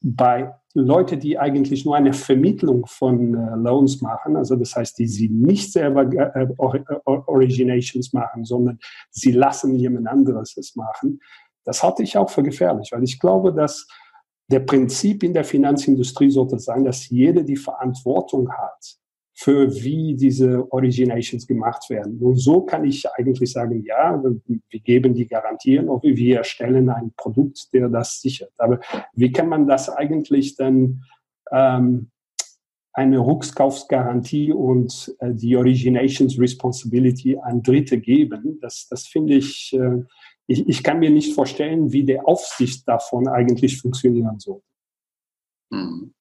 [0.00, 5.08] bei Leute, die eigentlich nur eine Vermittlung von äh, Loans machen, also das heißt, die
[5.08, 6.08] sie nicht selber
[7.04, 8.78] Originations machen, sondern
[9.10, 11.20] sie lassen jemand anderes es machen,
[11.64, 13.88] das halte ich auch für gefährlich, weil ich glaube, dass
[14.50, 18.98] der Prinzip in der Finanzindustrie sollte sein, dass jeder die Verantwortung hat,
[19.40, 22.18] für wie diese Originations gemacht werden.
[22.18, 27.12] Und so kann ich eigentlich sagen, ja, wir geben die Garantien oder wir erstellen ein
[27.16, 28.50] Produkt, der das sichert.
[28.58, 28.80] Aber
[29.12, 31.04] wie kann man das eigentlich dann
[31.52, 32.10] ähm,
[32.92, 38.58] eine Rückkaufsgarantie und äh, die Originations Responsibility an Dritte geben?
[38.60, 40.02] Das, das finde ich, äh,
[40.48, 44.62] ich, ich kann mir nicht vorstellen, wie der Aufsicht davon eigentlich funktionieren soll.
[45.70, 46.12] Mhm.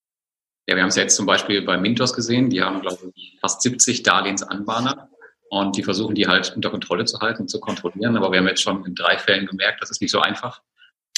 [0.68, 2.50] Ja, wir haben es jetzt zum Beispiel bei Mintos gesehen.
[2.50, 5.10] Die haben, glaube ich, fast 70 Darlehensanbahner
[5.50, 8.18] und die versuchen, die halt unter Kontrolle zu halten, zu kontrollieren.
[8.18, 10.62] Aber wir haben jetzt schon in drei Fällen gemerkt, das ist nicht so einfach.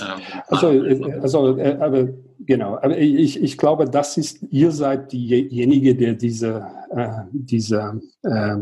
[0.02, 2.10] Ähm, also, äh, also äh, aber
[2.40, 8.56] genau, aber ich, ich glaube, das ist, ihr seid diejenige, der diese, äh, diese, äh,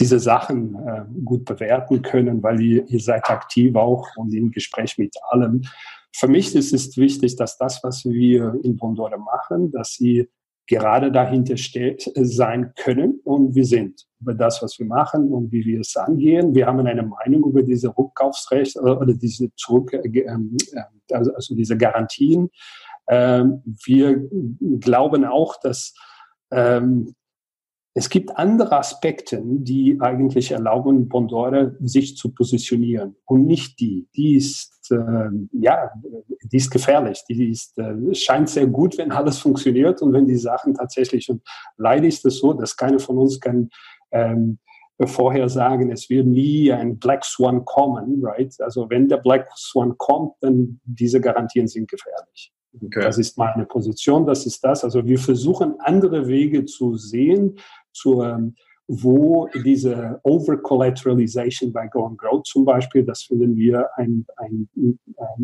[0.00, 4.96] diese Sachen äh, gut bewerten können, weil ihr, ihr seid aktiv auch und im Gespräch
[4.96, 5.62] mit allem.
[6.14, 10.28] Für mich ist es wichtig, dass das, was wir in Bondora machen, dass sie
[10.68, 15.64] gerade dahinter steht, sein können und wir sind über das, was wir machen und wie
[15.64, 16.54] wir es angehen.
[16.54, 21.32] Wir haben eine Meinung über diese Rückkaufsrecht äh, oder diese Zurück, äh, ähm, äh, also,
[21.34, 22.50] also diese Garantien.
[23.08, 24.28] Ähm, wir
[24.80, 25.94] glauben auch, dass
[26.50, 27.14] ähm,
[27.98, 34.06] es gibt andere Aspekte, die eigentlich erlauben, Bondora sich zu positionieren und nicht die.
[34.14, 35.90] Die ist, äh, ja,
[36.44, 37.24] die ist gefährlich.
[37.28, 41.42] Die ist, äh, scheint sehr gut, wenn alles funktioniert und wenn die Sachen tatsächlich, und
[41.76, 43.68] leider ist es so, dass keiner von uns kann,
[44.12, 44.60] ähm,
[45.04, 48.54] vorher sagen, es wird nie ein Black Swan kommen, right?
[48.60, 52.52] Also wenn der Black Swan kommt, dann diese Garantien sind gefährlich.
[52.74, 53.00] Okay.
[53.00, 54.84] Das ist meine Position, das ist das.
[54.84, 57.58] Also wir versuchen andere Wege zu sehen,
[57.98, 58.54] zur, ähm,
[58.86, 64.68] wo diese Over-Collateralization bei Go and Grow zum Beispiel, das finden wir ein, ein,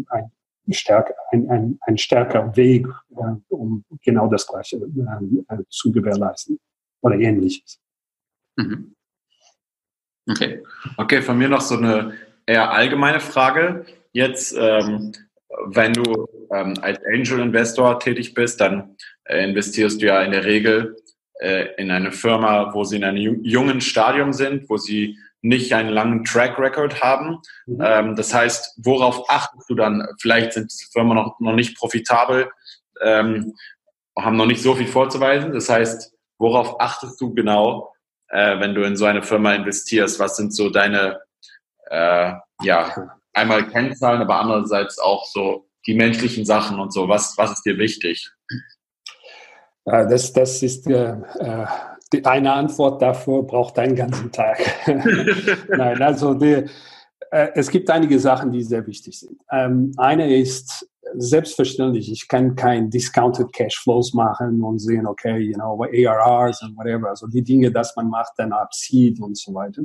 [0.09, 0.31] ein,
[0.67, 2.87] ein stärker, ein, ein, ein stärker Weg,
[3.17, 6.59] äh, um genau das Gleiche äh, zu gewährleisten
[7.03, 7.79] oder ähnliches.
[8.57, 8.95] Mhm.
[10.27, 10.63] Okay.
[10.97, 12.15] Okay, von mir noch so eine
[12.47, 13.85] eher allgemeine Frage.
[14.13, 15.13] Jetzt, ähm,
[15.67, 20.45] wenn du ähm, als Angel Investor tätig bist, dann äh, investierst du ja in der
[20.45, 20.97] Regel
[21.41, 26.25] in eine Firma, wo sie in einem jungen Stadium sind, wo sie nicht einen langen
[26.25, 27.39] Track Record haben.
[27.67, 27.83] Mhm.
[27.85, 30.09] Ähm, das heißt, worauf achtest du dann?
[30.21, 32.51] Vielleicht sind die Firmen noch, noch nicht profitabel,
[33.03, 33.55] ähm,
[34.19, 35.53] haben noch nicht so viel vorzuweisen.
[35.53, 37.93] Das heißt, worauf achtest du genau,
[38.29, 40.19] äh, wenn du in so eine Firma investierst?
[40.19, 41.21] Was sind so deine,
[41.91, 42.33] äh,
[42.63, 47.07] ja, einmal Kennzahlen, aber andererseits auch so die menschlichen Sachen und so.
[47.07, 48.31] Was, was ist dir wichtig?
[49.85, 51.67] Das, das ist äh, äh
[52.13, 54.59] die, eine Antwort dafür braucht einen ganzen Tag.
[55.69, 56.65] Nein, also die,
[57.31, 59.41] äh, es gibt einige Sachen, die sehr wichtig sind.
[59.51, 65.55] Ähm, eine ist selbstverständlich, ich kann kein Discounted Cash Flows machen und sehen, okay, you
[65.55, 69.83] know, ARRs und whatever, also die Dinge, dass man macht, dann abzieht und so weiter.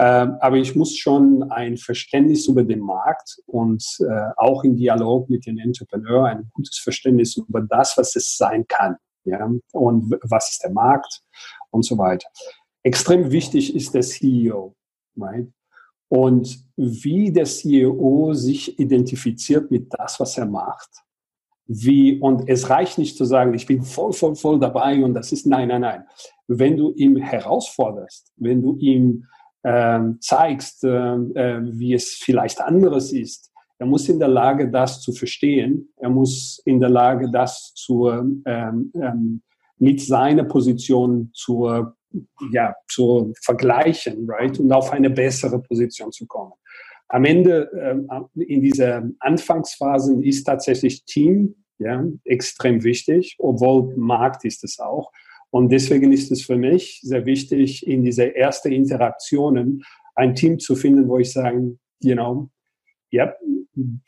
[0.00, 5.28] Ähm, aber ich muss schon ein Verständnis über den Markt und äh, auch im Dialog
[5.28, 10.50] mit den Entrepreneur ein gutes Verständnis über das, was es sein kann ja, und was
[10.50, 11.22] ist der Markt
[11.70, 12.28] und so weiter.
[12.82, 14.74] extrem wichtig ist der CEO,
[15.16, 15.48] right?
[16.08, 20.88] Und wie der CEO sich identifiziert mit das, was er macht.
[21.66, 25.32] Wie, und es reicht nicht zu sagen, ich bin voll, voll, voll dabei und das
[25.32, 26.04] ist nein, nein, nein.
[26.46, 29.26] Wenn du ihn herausforderst, wenn du ihm
[29.64, 35.00] ähm, zeigst, äh, äh, wie es vielleicht anderes ist, er muss in der Lage, das
[35.00, 35.92] zu verstehen.
[35.96, 39.42] Er muss in der Lage, das zu, ähm, ähm,
[39.78, 41.70] mit seiner Position zu,
[42.50, 44.58] ja, zu vergleichen, right?
[44.58, 46.52] Und auf eine bessere Position zu kommen.
[47.08, 54.64] Am Ende, ähm, in dieser Anfangsphase ist tatsächlich Team, ja, extrem wichtig, obwohl Markt ist
[54.64, 55.12] es auch.
[55.50, 59.84] Und deswegen ist es für mich sehr wichtig, in diese ersten Interaktionen
[60.16, 62.50] ein Team zu finden, wo ich sage, you know,
[63.10, 63.34] ja,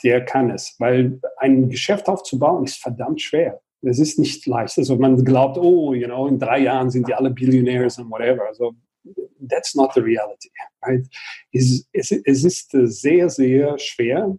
[0.02, 0.74] der kann es.
[0.78, 3.60] Weil ein Geschäft aufzubauen ist verdammt schwer.
[3.82, 4.76] Es ist nicht leicht.
[4.76, 8.46] Also man glaubt, oh, you know, in drei Jahren sind die alle Billionaires und whatever.
[8.46, 8.74] Also
[9.48, 10.50] that's not the reality.
[10.82, 11.06] Right?
[11.52, 14.36] Es, es, es ist sehr, sehr schwer.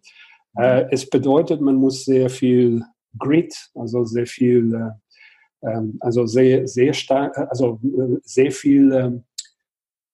[0.58, 2.84] Äh, es bedeutet, man muss sehr viel
[3.18, 9.24] Grit, also sehr viel, äh, ähm, also sehr, sehr stark, also äh, sehr viel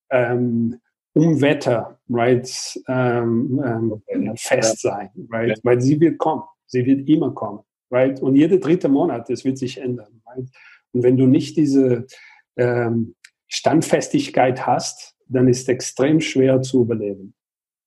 [0.09, 0.79] ähm,
[1.17, 3.61] ähm um Wetter, right, ähm,
[4.09, 7.59] ähm, fest sein, right, weil sie wird kommen, sie wird immer kommen,
[7.91, 10.49] right, und jeder dritte Monat, das wird sich ändern, right,
[10.93, 12.07] und wenn du nicht diese
[12.55, 13.15] ähm,
[13.47, 17.33] Standfestigkeit hast, dann ist es extrem schwer zu überleben.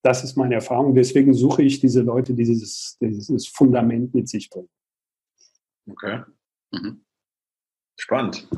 [0.03, 0.95] Das ist meine Erfahrung.
[0.95, 4.71] Deswegen suche ich diese Leute, die dieses, dieses Fundament mit sich bringen.
[5.91, 6.23] Okay.
[6.73, 7.05] Mhm.
[7.99, 8.49] Spannend.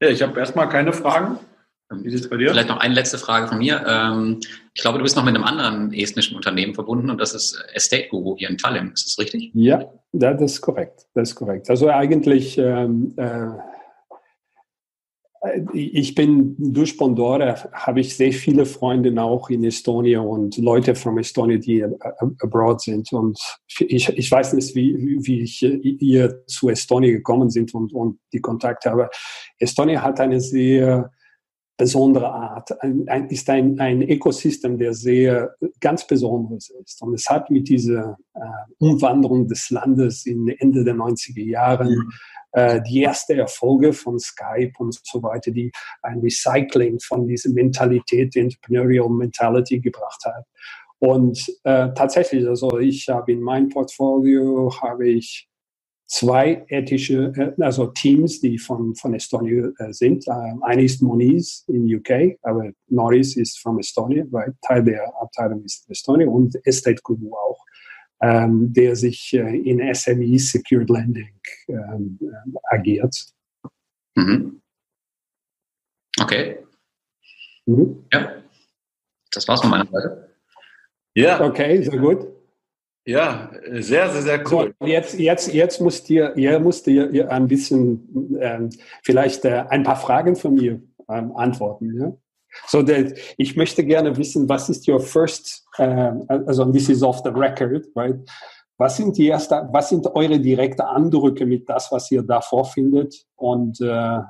[0.00, 1.38] Ja, ich habe erstmal keine Fragen.
[1.90, 2.50] Wie ist es bei dir?
[2.50, 3.84] Vielleicht noch eine letzte Frage von mir.
[3.86, 4.40] Ähm,
[4.74, 8.08] ich glaube, du bist noch mit einem anderen estnischen Unternehmen verbunden und das ist Estate
[8.08, 8.90] Guru hier in Tallinn.
[8.92, 9.52] Ist das richtig?
[9.54, 11.06] Ja, das ist korrekt.
[11.14, 11.70] Das ist korrekt.
[11.70, 13.50] Also eigentlich ähm, äh,
[15.72, 21.18] ich bin durch Bondora habe ich sehr viele Freunde auch in Estonia und Leute von
[21.18, 21.84] Estonia, die
[22.40, 23.12] abroad sind.
[23.12, 23.38] Und
[23.78, 25.58] ich, ich weiß nicht, wie, wie ich
[25.98, 28.90] hier zu Estonia gekommen sind und, und die Kontakte.
[28.90, 29.10] Aber
[29.58, 31.10] Estonia hat eine sehr
[31.76, 37.02] besondere Art, ein, ein, ist ein, ein Ökosystem, der sehr ganz besonderes ist.
[37.02, 38.40] Und es hat mit dieser äh,
[38.78, 42.12] Umwanderung des Landes in Ende der 90er Jahren mhm
[42.56, 45.70] äh, die erste Erfolge von Skype und so weiter, die
[46.02, 50.44] ein Recycling von dieser Mentalität, die Entrepreneurial Mentality gebracht hat.
[50.98, 55.50] Und äh, tatsächlich, also ich habe in meinem Portfolio habe ich
[56.06, 60.26] zwei ethische, äh, also Teams, die von, von Estonia äh, sind.
[60.28, 60.32] Äh,
[60.62, 65.88] eine ist Moniz in UK, aber Norris ist von Estonia, weil Teil der Abteilung ist
[65.90, 67.66] Estonia und Estate Guru auch
[68.20, 71.34] ähm, der sich äh, in SME Secured Lending
[71.68, 73.14] ähm, äh, agiert.
[74.14, 74.62] Mhm.
[76.18, 76.58] Okay.
[77.66, 78.06] Mhm.
[78.12, 78.42] Ja,
[79.32, 80.34] das war's von meiner Seite.
[81.14, 81.40] Ja.
[81.44, 82.26] Okay, sehr gut.
[83.06, 84.74] Ja, sehr, sehr, sehr cool.
[84.80, 88.70] So, jetzt, jetzt, jetzt musst ihr, ihr musst ihr ein bisschen, ähm,
[89.04, 91.96] vielleicht äh, ein paar Fragen von mir ähm, antworten.
[91.96, 92.12] Ja?
[92.66, 97.22] So that ich möchte gerne wissen, was ist your first, uh, also this is off
[97.22, 98.16] the record, right?
[98.76, 103.24] Was sind die erste, was sind eure direkte Eindrücke mit das, was ihr da vorfindet
[103.36, 104.20] und äh,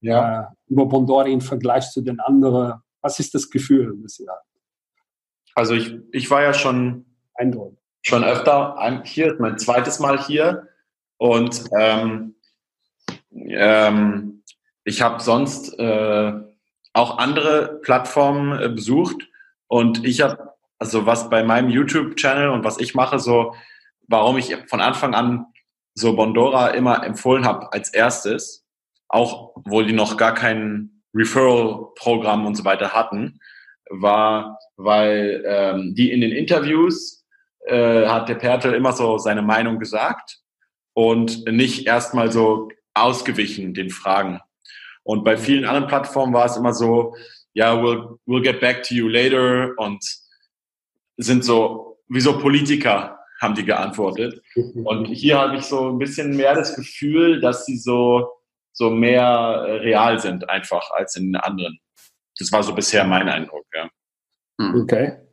[0.00, 0.42] ja.
[0.42, 2.82] äh, über Bondori im Vergleich zu den anderen?
[3.00, 4.46] Was ist das Gefühl, das ihr habt?
[5.54, 7.76] Also ich, ich war ja schon Eindruck.
[8.06, 10.68] Schon öfter hier, mein zweites Mal hier.
[11.18, 12.36] Und ähm,
[13.32, 14.44] ähm,
[14.84, 16.32] ich habe sonst äh,
[16.92, 19.16] auch andere Plattformen äh, besucht.
[19.66, 23.54] Und ich habe, also was bei meinem YouTube-Channel und was ich mache, so,
[24.06, 25.46] warum ich von Anfang an
[25.94, 28.64] so Bondora immer empfohlen habe als erstes,
[29.08, 33.40] auch wo die noch gar kein Referral-Programm und so weiter hatten,
[33.90, 37.15] war, weil ähm, die in den Interviews
[37.66, 40.38] äh, hat der Pertel immer so seine Meinung gesagt
[40.94, 44.40] und nicht erstmal so ausgewichen den Fragen.
[45.02, 47.14] Und bei vielen anderen Plattformen war es immer so,
[47.52, 50.02] ja, we'll, we'll get back to you later und
[51.16, 54.40] sind so, wie so Politiker haben die geantwortet.
[54.84, 58.30] Und hier habe ich so ein bisschen mehr das Gefühl, dass sie so,
[58.72, 61.78] so mehr äh, real sind einfach als in den anderen.
[62.38, 63.90] Das war so bisher mein Eindruck, ja.
[64.74, 65.25] Okay.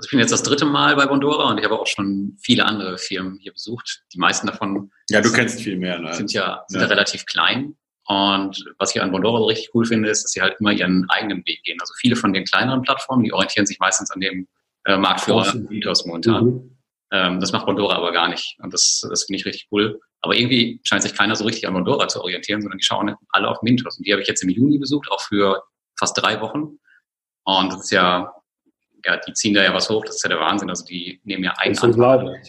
[0.00, 2.64] Also ich bin jetzt das dritte Mal bei Bondora und ich habe auch schon viele
[2.64, 4.02] andere Firmen hier besucht.
[4.14, 4.90] Die meisten davon.
[5.10, 6.14] Ja, du kennst viel mehr, ne?
[6.14, 6.86] Sind ja, sind ja.
[6.86, 7.76] ja relativ klein.
[8.06, 11.04] Und was ich an Bondora so richtig cool finde, ist, dass sie halt immer ihren
[11.10, 11.76] eigenen Weg gehen.
[11.82, 14.48] Also viele von den kleineren Plattformen, die orientieren sich meistens an dem
[14.86, 16.44] äh, Marktführer Mythos momentan.
[16.46, 16.78] Mhm.
[17.12, 18.56] Ähm, das macht Bondora aber gar nicht.
[18.62, 20.00] Und das, das finde ich richtig cool.
[20.22, 23.48] Aber irgendwie scheint sich keiner so richtig an Bondora zu orientieren, sondern die schauen alle
[23.48, 23.98] auf Mintos.
[23.98, 25.62] Und die habe ich jetzt im Juni besucht, auch für
[25.98, 26.78] fast drei Wochen.
[27.44, 28.32] Und das ist ja,
[29.04, 30.70] ja, die ziehen da ja was hoch, das ist ja der Wahnsinn.
[30.70, 31.76] Also die nehmen ja einen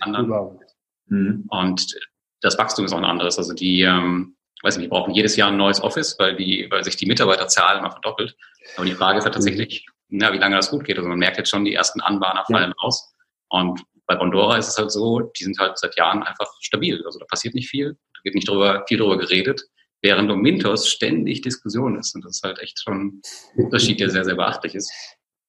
[0.02, 0.60] anderen.
[1.08, 1.45] Mhm.
[1.49, 1.95] Und
[2.41, 3.38] das Wachstum ist auch ein anderes.
[3.38, 6.84] Also die, ähm, weiß nicht, die brauchen jedes Jahr ein neues Office, weil die, weil
[6.84, 8.36] sich die Mitarbeiterzahl immer verdoppelt.
[8.76, 10.97] Aber die Frage ist halt tatsächlich, na, wie lange das gut geht.
[10.97, 12.86] Also man merkt jetzt schon, die ersten Anbahner fallen ja.
[12.86, 13.14] aus.
[13.49, 17.02] Und bei Bondora ist es halt so, die sind halt seit Jahren einfach stabil.
[17.06, 19.62] Also da passiert nicht viel, da wird nicht drüber, viel drüber geredet,
[20.02, 22.16] während um Mintos ständig Diskussion ist.
[22.16, 23.22] Und das ist halt echt schon
[23.58, 24.91] ein Unterschied, der sehr, sehr beachtlich ist.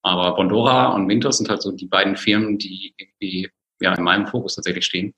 [0.02, 3.50] Aber Bondora und Mintos sind halt so die beiden Firmen, die irgendwie
[3.80, 5.14] ja, in meinem Fokus tatsächlich stehen.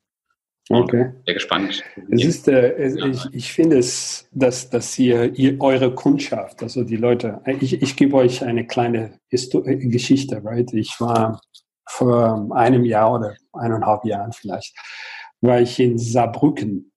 [0.71, 1.13] Okay.
[1.27, 1.83] Sehr gespannt.
[2.11, 6.97] Es ist, äh, ich, ich finde es, dass, dass ihr, ihr eure Kundschaft, also die
[6.97, 10.73] Leute, ich, ich gebe euch eine kleine Histo äh, Geschichte, right?
[10.73, 11.41] Ich war
[11.87, 14.75] vor einem Jahr oder eineinhalb Jahren vielleicht,
[15.43, 16.93] war ich in Saarbrücken.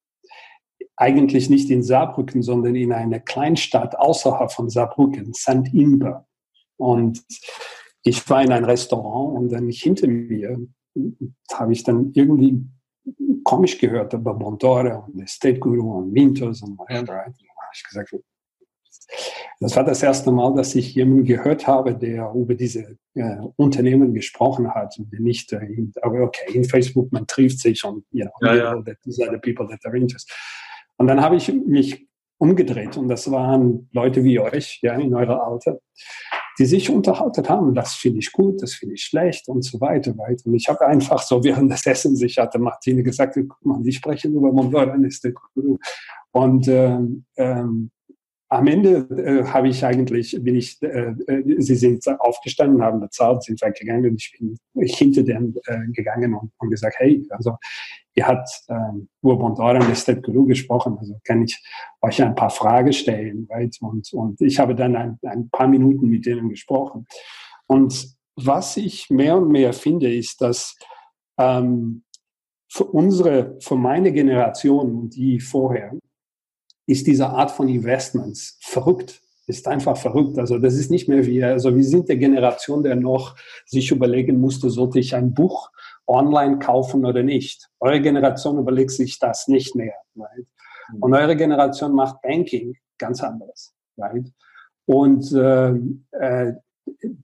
[0.96, 5.74] Eigentlich nicht in Saarbrücken, sondern in einer Kleinstadt außerhalb von Saarbrücken, St.
[5.74, 6.26] Imber.
[6.78, 7.22] Und
[8.08, 10.58] ich war in ein Restaurant und dann hinter mir
[11.54, 12.64] habe ich dann irgendwie
[13.44, 17.06] komisch gehört über Montore und Estate Guru und Mintos und whatever.
[17.06, 17.34] Da habe
[17.74, 18.16] ich gesagt,
[19.60, 24.14] das war das erste Mal, dass ich jemanden gehört habe, der über diese äh, Unternehmen
[24.14, 28.26] gesprochen hat und nicht, äh, in, aber okay, in Facebook, man trifft sich und, you
[28.26, 28.82] know, ja, ja.
[28.82, 30.36] That, these are the people that are interested.
[30.98, 35.42] Und dann habe ich mich umgedreht und das waren Leute wie euch, ja, in eurer
[35.48, 35.80] Alter,
[36.58, 37.76] die sich unterhalten haben.
[37.76, 40.18] Das finde ich gut, das finde ich schlecht und so weiter.
[40.18, 40.46] weiter.
[40.46, 43.92] Und ich habe einfach so während des Essens, ich hatte Martine gesagt, guck mal, die
[43.92, 45.34] sprechen über Mondor-Liste.
[46.32, 47.92] Und ähm, ähm,
[48.50, 53.44] am Ende äh, habe ich eigentlich, bin ich, äh, äh, sie sind aufgestanden, haben bezahlt,
[53.44, 57.58] sind weggegangen und ich bin hinter denen äh, gegangen und, und gesagt, hey, also
[58.16, 61.62] ihr habt ähm, Urban Doran und Estet Guru gesprochen, also kann ich
[62.02, 63.76] euch ein paar Fragen stellen, right?
[63.82, 67.06] und, und ich habe dann ein, ein paar Minuten mit denen gesprochen.
[67.68, 70.78] Und was ich mehr und mehr finde, ist, dass
[71.38, 72.04] ähm,
[72.70, 75.92] für unsere, für meine Generation und die vorher,
[76.88, 79.22] ist diese Art von Investments verrückt.
[79.46, 80.38] Ist einfach verrückt.
[80.40, 84.42] Also das ist nicht mehr wie, also wir sind der Generation, der noch sich überlegen
[84.42, 85.70] musste, sollte ich ein Buch
[86.06, 87.70] online kaufen oder nicht.
[87.80, 89.94] Eure Generation überlegt sich das nicht mehr.
[90.16, 90.46] Right?
[90.92, 91.04] Mhm.
[91.04, 93.74] Und eure Generation macht Banking ganz anders.
[93.96, 94.26] Right?
[94.86, 95.70] Und äh,
[96.12, 96.54] äh,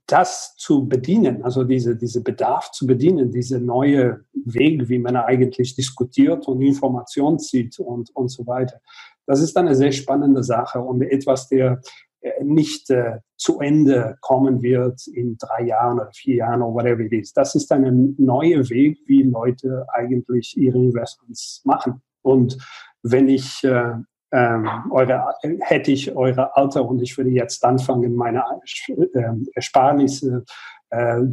[0.06, 5.74] das zu bedienen, also diese, diese Bedarf zu bedienen, diese neue Weg, wie man eigentlich
[5.74, 8.80] diskutiert und Informationen zieht und, und so weiter.
[9.26, 11.80] Das ist eine sehr spannende Sache und etwas, der
[12.20, 17.00] äh, nicht äh, zu Ende kommen wird in drei Jahren oder vier Jahren oder whatever
[17.00, 17.32] it is.
[17.32, 22.02] Das ist ein neuer Weg, wie Leute eigentlich ihre Investments machen.
[22.22, 22.56] Und
[23.02, 23.92] wenn ich äh,
[24.32, 28.42] ähm, eure, hätte ich eure Alter und ich würde jetzt anfangen, meine
[28.88, 29.22] äh,
[29.54, 30.44] Ersparnisse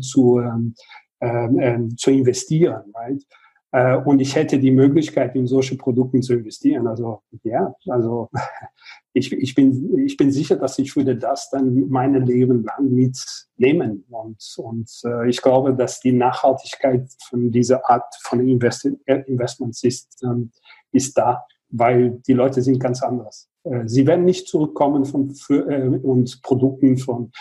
[0.01, 0.73] zu, ähm,
[1.21, 3.23] ähm, ähm, zu investieren, right?
[3.71, 6.87] Äh, und ich hätte die Möglichkeit, in solche Produkte zu investieren.
[6.87, 8.29] Also ja, also
[9.13, 14.03] ich, ich, bin, ich bin sicher, dass ich würde das dann mein Leben lang mitnehmen.
[14.09, 20.21] Und, und äh, ich glaube, dass die Nachhaltigkeit von dieser Art von Invest Investments ist,
[20.23, 20.51] ähm,
[20.91, 23.49] ist da, weil die Leute sind ganz anders.
[23.63, 27.31] Äh, sie werden nicht zurückkommen von für, äh, und Produkten von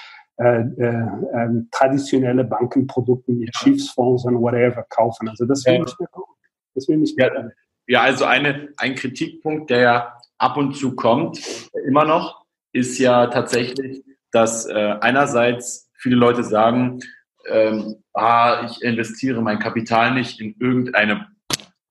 [0.41, 5.28] äh, äh, ähm, traditionelle Bankenprodukten, ihr Schiffsfonds und whatever kaufen.
[5.28, 5.80] Also das will ja.
[5.80, 6.34] nicht mehr kommen.
[6.74, 7.53] Das will nicht mehr kommen.
[7.86, 11.38] Ja, also eine, ein Kritikpunkt, der ja ab und zu kommt,
[11.86, 17.01] immer noch, ist ja tatsächlich, dass äh, einerseits viele Leute sagen,
[17.47, 21.26] ähm, ah, ich investiere mein Kapital nicht in irgendeine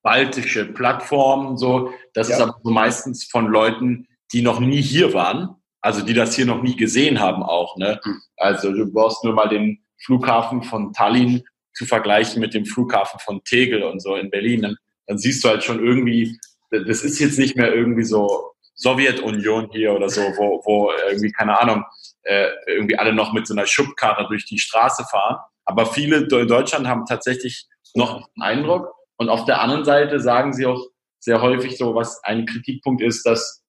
[0.01, 1.93] baltische Plattform, so.
[2.15, 2.35] Das ja.
[2.35, 6.45] ist aber so meistens von Leuten, die noch nie hier waren also die das hier
[6.45, 7.77] noch nie gesehen haben auch.
[7.77, 7.99] Ne?
[8.03, 8.21] Hm.
[8.37, 13.43] Also du brauchst nur mal den Flughafen von Tallinn zu vergleichen mit dem Flughafen von
[13.43, 14.61] Tegel und so in Berlin.
[14.61, 14.75] Dann,
[15.07, 16.37] dann siehst du halt schon irgendwie,
[16.71, 21.59] das ist jetzt nicht mehr irgendwie so Sowjetunion hier oder so, wo, wo irgendwie, keine
[21.59, 21.83] Ahnung,
[22.23, 25.37] äh, irgendwie alle noch mit so einer Schubkarre durch die Straße fahren.
[25.65, 28.93] Aber viele in Deutschland haben tatsächlich noch einen Eindruck.
[29.17, 30.81] Und auf der anderen Seite sagen sie auch
[31.19, 33.63] sehr häufig so, was ein Kritikpunkt ist, dass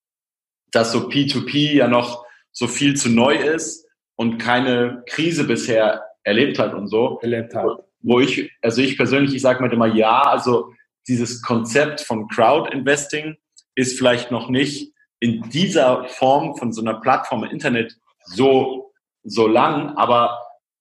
[0.73, 6.59] dass so P2P ja noch so viel zu neu ist und keine Krise bisher erlebt
[6.59, 7.19] hat und so.
[7.23, 7.85] Erlebt hat.
[8.03, 10.73] Wo ich, also ich persönlich, ich sage mir immer ja, also
[11.09, 13.37] dieses Konzept von Crowd Investing
[13.75, 18.93] ist vielleicht noch nicht in dieser Form von so einer Plattform im Internet so,
[19.23, 20.39] so lang, aber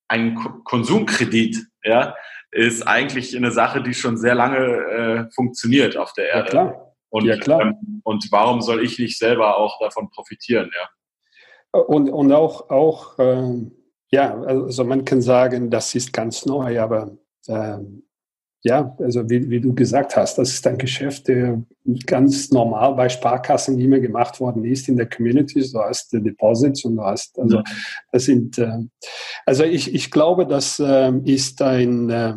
[0.08, 2.16] ein Konsumkredit, ja,
[2.52, 6.46] ist eigentlich eine Sache, die schon sehr lange äh, funktioniert auf der Erde.
[6.46, 6.89] Ja, klar.
[7.10, 7.62] Und, ja, klar.
[7.62, 10.90] Ähm, und warum soll ich nicht selber auch davon profitieren, ja?
[11.72, 13.70] Und, und auch, auch äh,
[14.12, 17.16] ja, also man kann sagen, das ist ganz neu, aber
[17.48, 17.78] äh,
[18.62, 21.64] ja, also wie, wie, du gesagt hast, das ist ein Geschäft, der
[22.06, 25.62] ganz normal bei Sparkassen immer gemacht worden ist in der Community.
[25.72, 27.62] Du hast Deposits und du hast, also
[28.12, 28.80] das sind, äh,
[29.46, 32.34] also ich, ich glaube, das äh, ist ein, äh,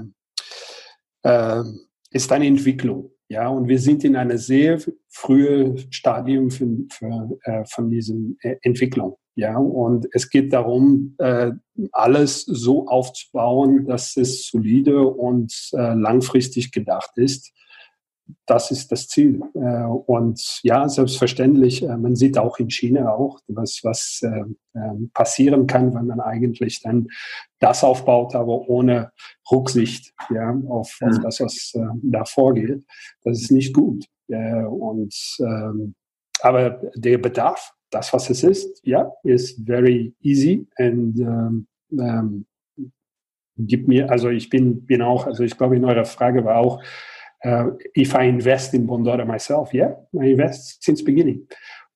[1.25, 1.64] äh
[2.11, 3.12] ist eine Entwicklung.
[3.33, 4.78] Ja, und wir sind in einem sehr
[5.09, 9.16] frühen Stadium für, für, äh, von diesen äh, Entwicklung.
[9.37, 11.53] Ja, und es geht darum, äh,
[11.93, 17.55] alles so aufzubauen, dass es solide und äh, langfristig gedacht ist.
[18.47, 19.41] Das ist das Ziel.
[19.55, 24.45] Äh, und ja, selbstverständlich, äh, man sieht auch in China auch, was, was äh,
[24.75, 27.09] ähm, passieren kann, wenn man eigentlich dann
[27.59, 29.12] das aufbaut, aber ohne
[29.51, 31.23] Rücksicht ja, auf, auf mhm.
[31.23, 32.85] das, was da vorgeht.
[33.23, 34.07] Das ist nicht gut.
[34.29, 35.95] und ähm,
[36.41, 42.47] aber der Bedarf das, was es ist, ja, ist very easy and ähm, ähm,
[43.59, 46.83] gibt mir, also ich bin, bin auch, also ich glaube, in eurer Frage war auch,
[47.45, 51.47] uh, if I invest in Bondora myself, yeah, I invest since beginning.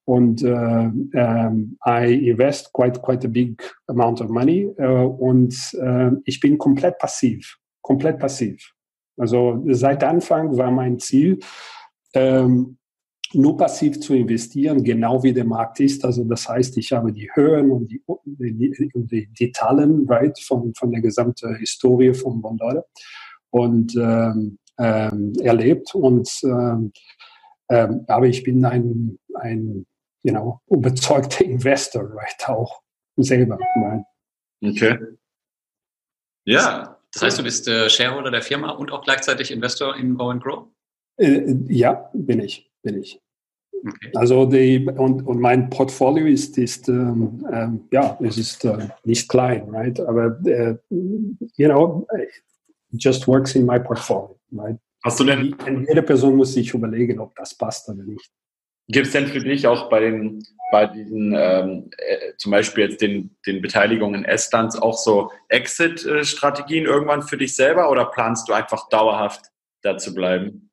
[0.04, 6.12] Und uh, um, I invest quite, quite a big amount of money uh, und uh,
[6.24, 8.72] ich bin komplett passiv, komplett passiv.
[9.18, 11.40] Also seit Anfang war mein Ziel,
[12.14, 12.78] ähm,
[13.32, 16.04] nur passiv zu investieren, genau wie der Markt ist.
[16.04, 20.72] Also das heißt, ich habe die Höhen und die, die, die, die Talen right, von,
[20.74, 22.84] von der gesamten Historie von Bondora
[23.50, 25.94] und ähm, ähm, erlebt.
[25.94, 26.92] Und ähm,
[27.68, 29.86] ähm, aber ich bin ein, ein
[30.22, 32.82] you know, überzeugter Investor, right, auch
[33.16, 33.58] selber.
[33.76, 34.04] Right?
[34.62, 34.98] Okay.
[36.44, 40.30] Ja, das heißt, du bist äh, Shareholder der Firma und auch gleichzeitig Investor in Go
[40.30, 40.66] and Grow?
[41.16, 43.20] Äh, ja, bin ich, bin ich.
[43.86, 44.10] Okay.
[44.14, 49.28] Also die, und, und mein Portfolio ist, ist ähm, ähm, ja, es ist äh, nicht
[49.28, 49.98] klein, right?
[50.00, 52.06] Aber äh, you know,
[52.92, 54.78] just works in my portfolio, right?
[55.04, 55.56] Hast du denn?
[55.88, 58.30] Jede Person muss sich überlegen, ob das passt oder nicht.
[58.88, 63.00] Gibt es denn für dich auch bei den, bei diesen, ähm, äh, zum Beispiel jetzt
[63.00, 68.88] den, den Beteiligungen Estlands auch so Exit-Strategien irgendwann für dich selber oder planst du einfach
[68.88, 69.46] dauerhaft
[69.82, 70.70] da zu bleiben?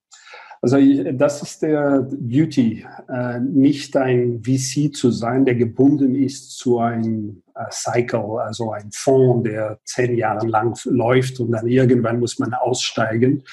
[0.64, 0.78] Also
[1.12, 7.44] das ist der Beauty, äh, nicht ein VC zu sein, der gebunden ist zu einem
[7.54, 12.54] äh, Cycle, also ein Fonds, der zehn Jahre lang läuft und dann irgendwann muss man
[12.54, 13.44] aussteigen.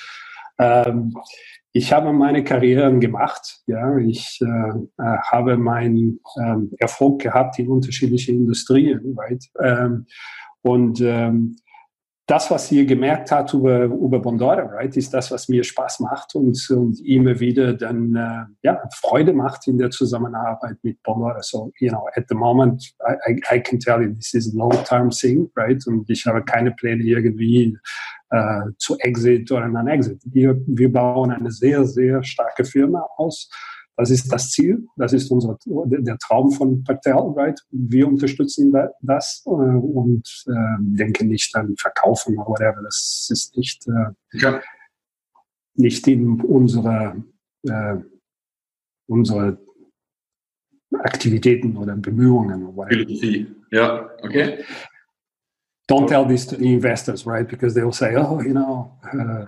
[0.61, 1.16] Ähm,
[1.72, 3.58] ich habe meine Karrieren gemacht.
[3.66, 9.16] Ja, ich äh, habe meinen ähm, Erfolg gehabt in unterschiedlichen Industrien.
[9.18, 9.44] Right?
[9.61, 10.06] Ähm,
[10.62, 11.02] und
[12.30, 16.36] das, was ihr gemerkt habt über, über Bondora, right, ist das, was mir Spaß macht
[16.36, 21.42] und, und immer wieder dann äh, ja, Freude macht in der Zusammenarbeit mit Bondora.
[21.42, 24.56] So, you know, at the moment, I, I, I can tell you, this is a
[24.56, 25.84] long-term thing, right?
[25.88, 27.76] Und ich habe keine Pläne irgendwie
[28.30, 30.22] äh, zu Exit oder Non-Exit.
[30.24, 33.50] Wir, wir bauen eine sehr, sehr starke Firma aus
[34.01, 37.61] das ist das Ziel, das ist unser, der Traum von Patel, right?
[37.70, 38.72] Wir unterstützen
[39.03, 42.82] das äh, und äh, denken nicht an Verkaufen oder whatever.
[42.82, 44.61] Das ist nicht, äh, ja.
[45.74, 47.16] nicht in unserer,
[47.64, 47.96] äh,
[49.07, 49.59] unsere
[50.92, 52.74] Aktivitäten oder Bemühungen.
[52.88, 54.64] Philosophie, ja, okay.
[55.88, 57.46] Don't tell this to the investors, right?
[57.46, 59.44] Because they will say, oh, you know, uh,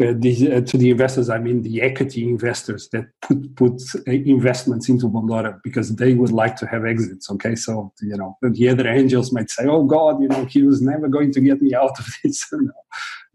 [0.00, 4.88] uh, uh, to the investors, I mean the equity investors that put put uh, investments
[4.88, 7.30] into Bondora because they would like to have exits.
[7.30, 10.80] Okay, so you know the other angels might say, "Oh God, you know he was
[10.80, 12.48] never going to get me out of this,"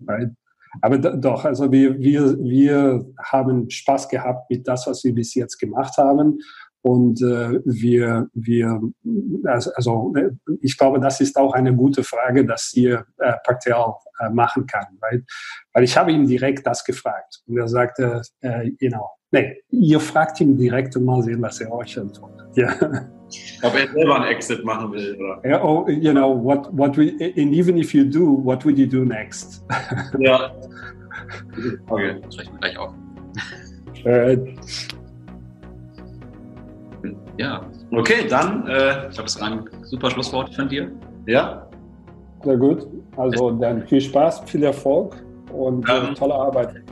[0.05, 0.29] right?
[0.81, 5.59] Aber doch, also wir, wir, wir haben Spaß gehabt mit das, was wir bis jetzt
[5.59, 6.39] gemacht haben.
[6.83, 8.81] Und äh, wir, wir,
[9.45, 10.13] also, also
[10.61, 13.73] ich glaube, das ist auch eine gute Frage, dass hier äh, Pactel
[14.19, 15.23] äh, machen kann, right?
[15.73, 20.01] weil ich habe ihn direkt das gefragt und er sagte, äh, you know, nee, ihr
[20.01, 22.41] fragt ihn direkt und mal sehen, was er euch antwortet.
[22.55, 22.69] Ja.
[23.63, 25.41] Ob er selber einen Exit machen will, oder?
[25.43, 28.85] Ja, oh, you know, what, what we, and even if you do, what would you
[28.85, 29.65] do next?
[30.19, 30.51] ja.
[31.87, 32.93] Okay, das sprechen wir gleich auf.
[34.03, 34.37] Äh,
[37.37, 37.61] ja.
[37.91, 40.91] Okay, dann, äh, ich glaube, das war ein super Schlusswort von dir.
[41.25, 41.67] Ja.
[42.43, 42.87] Sehr gut.
[43.17, 45.15] Also dann viel Spaß, viel Erfolg
[45.51, 46.83] und äh, tolle Arbeit.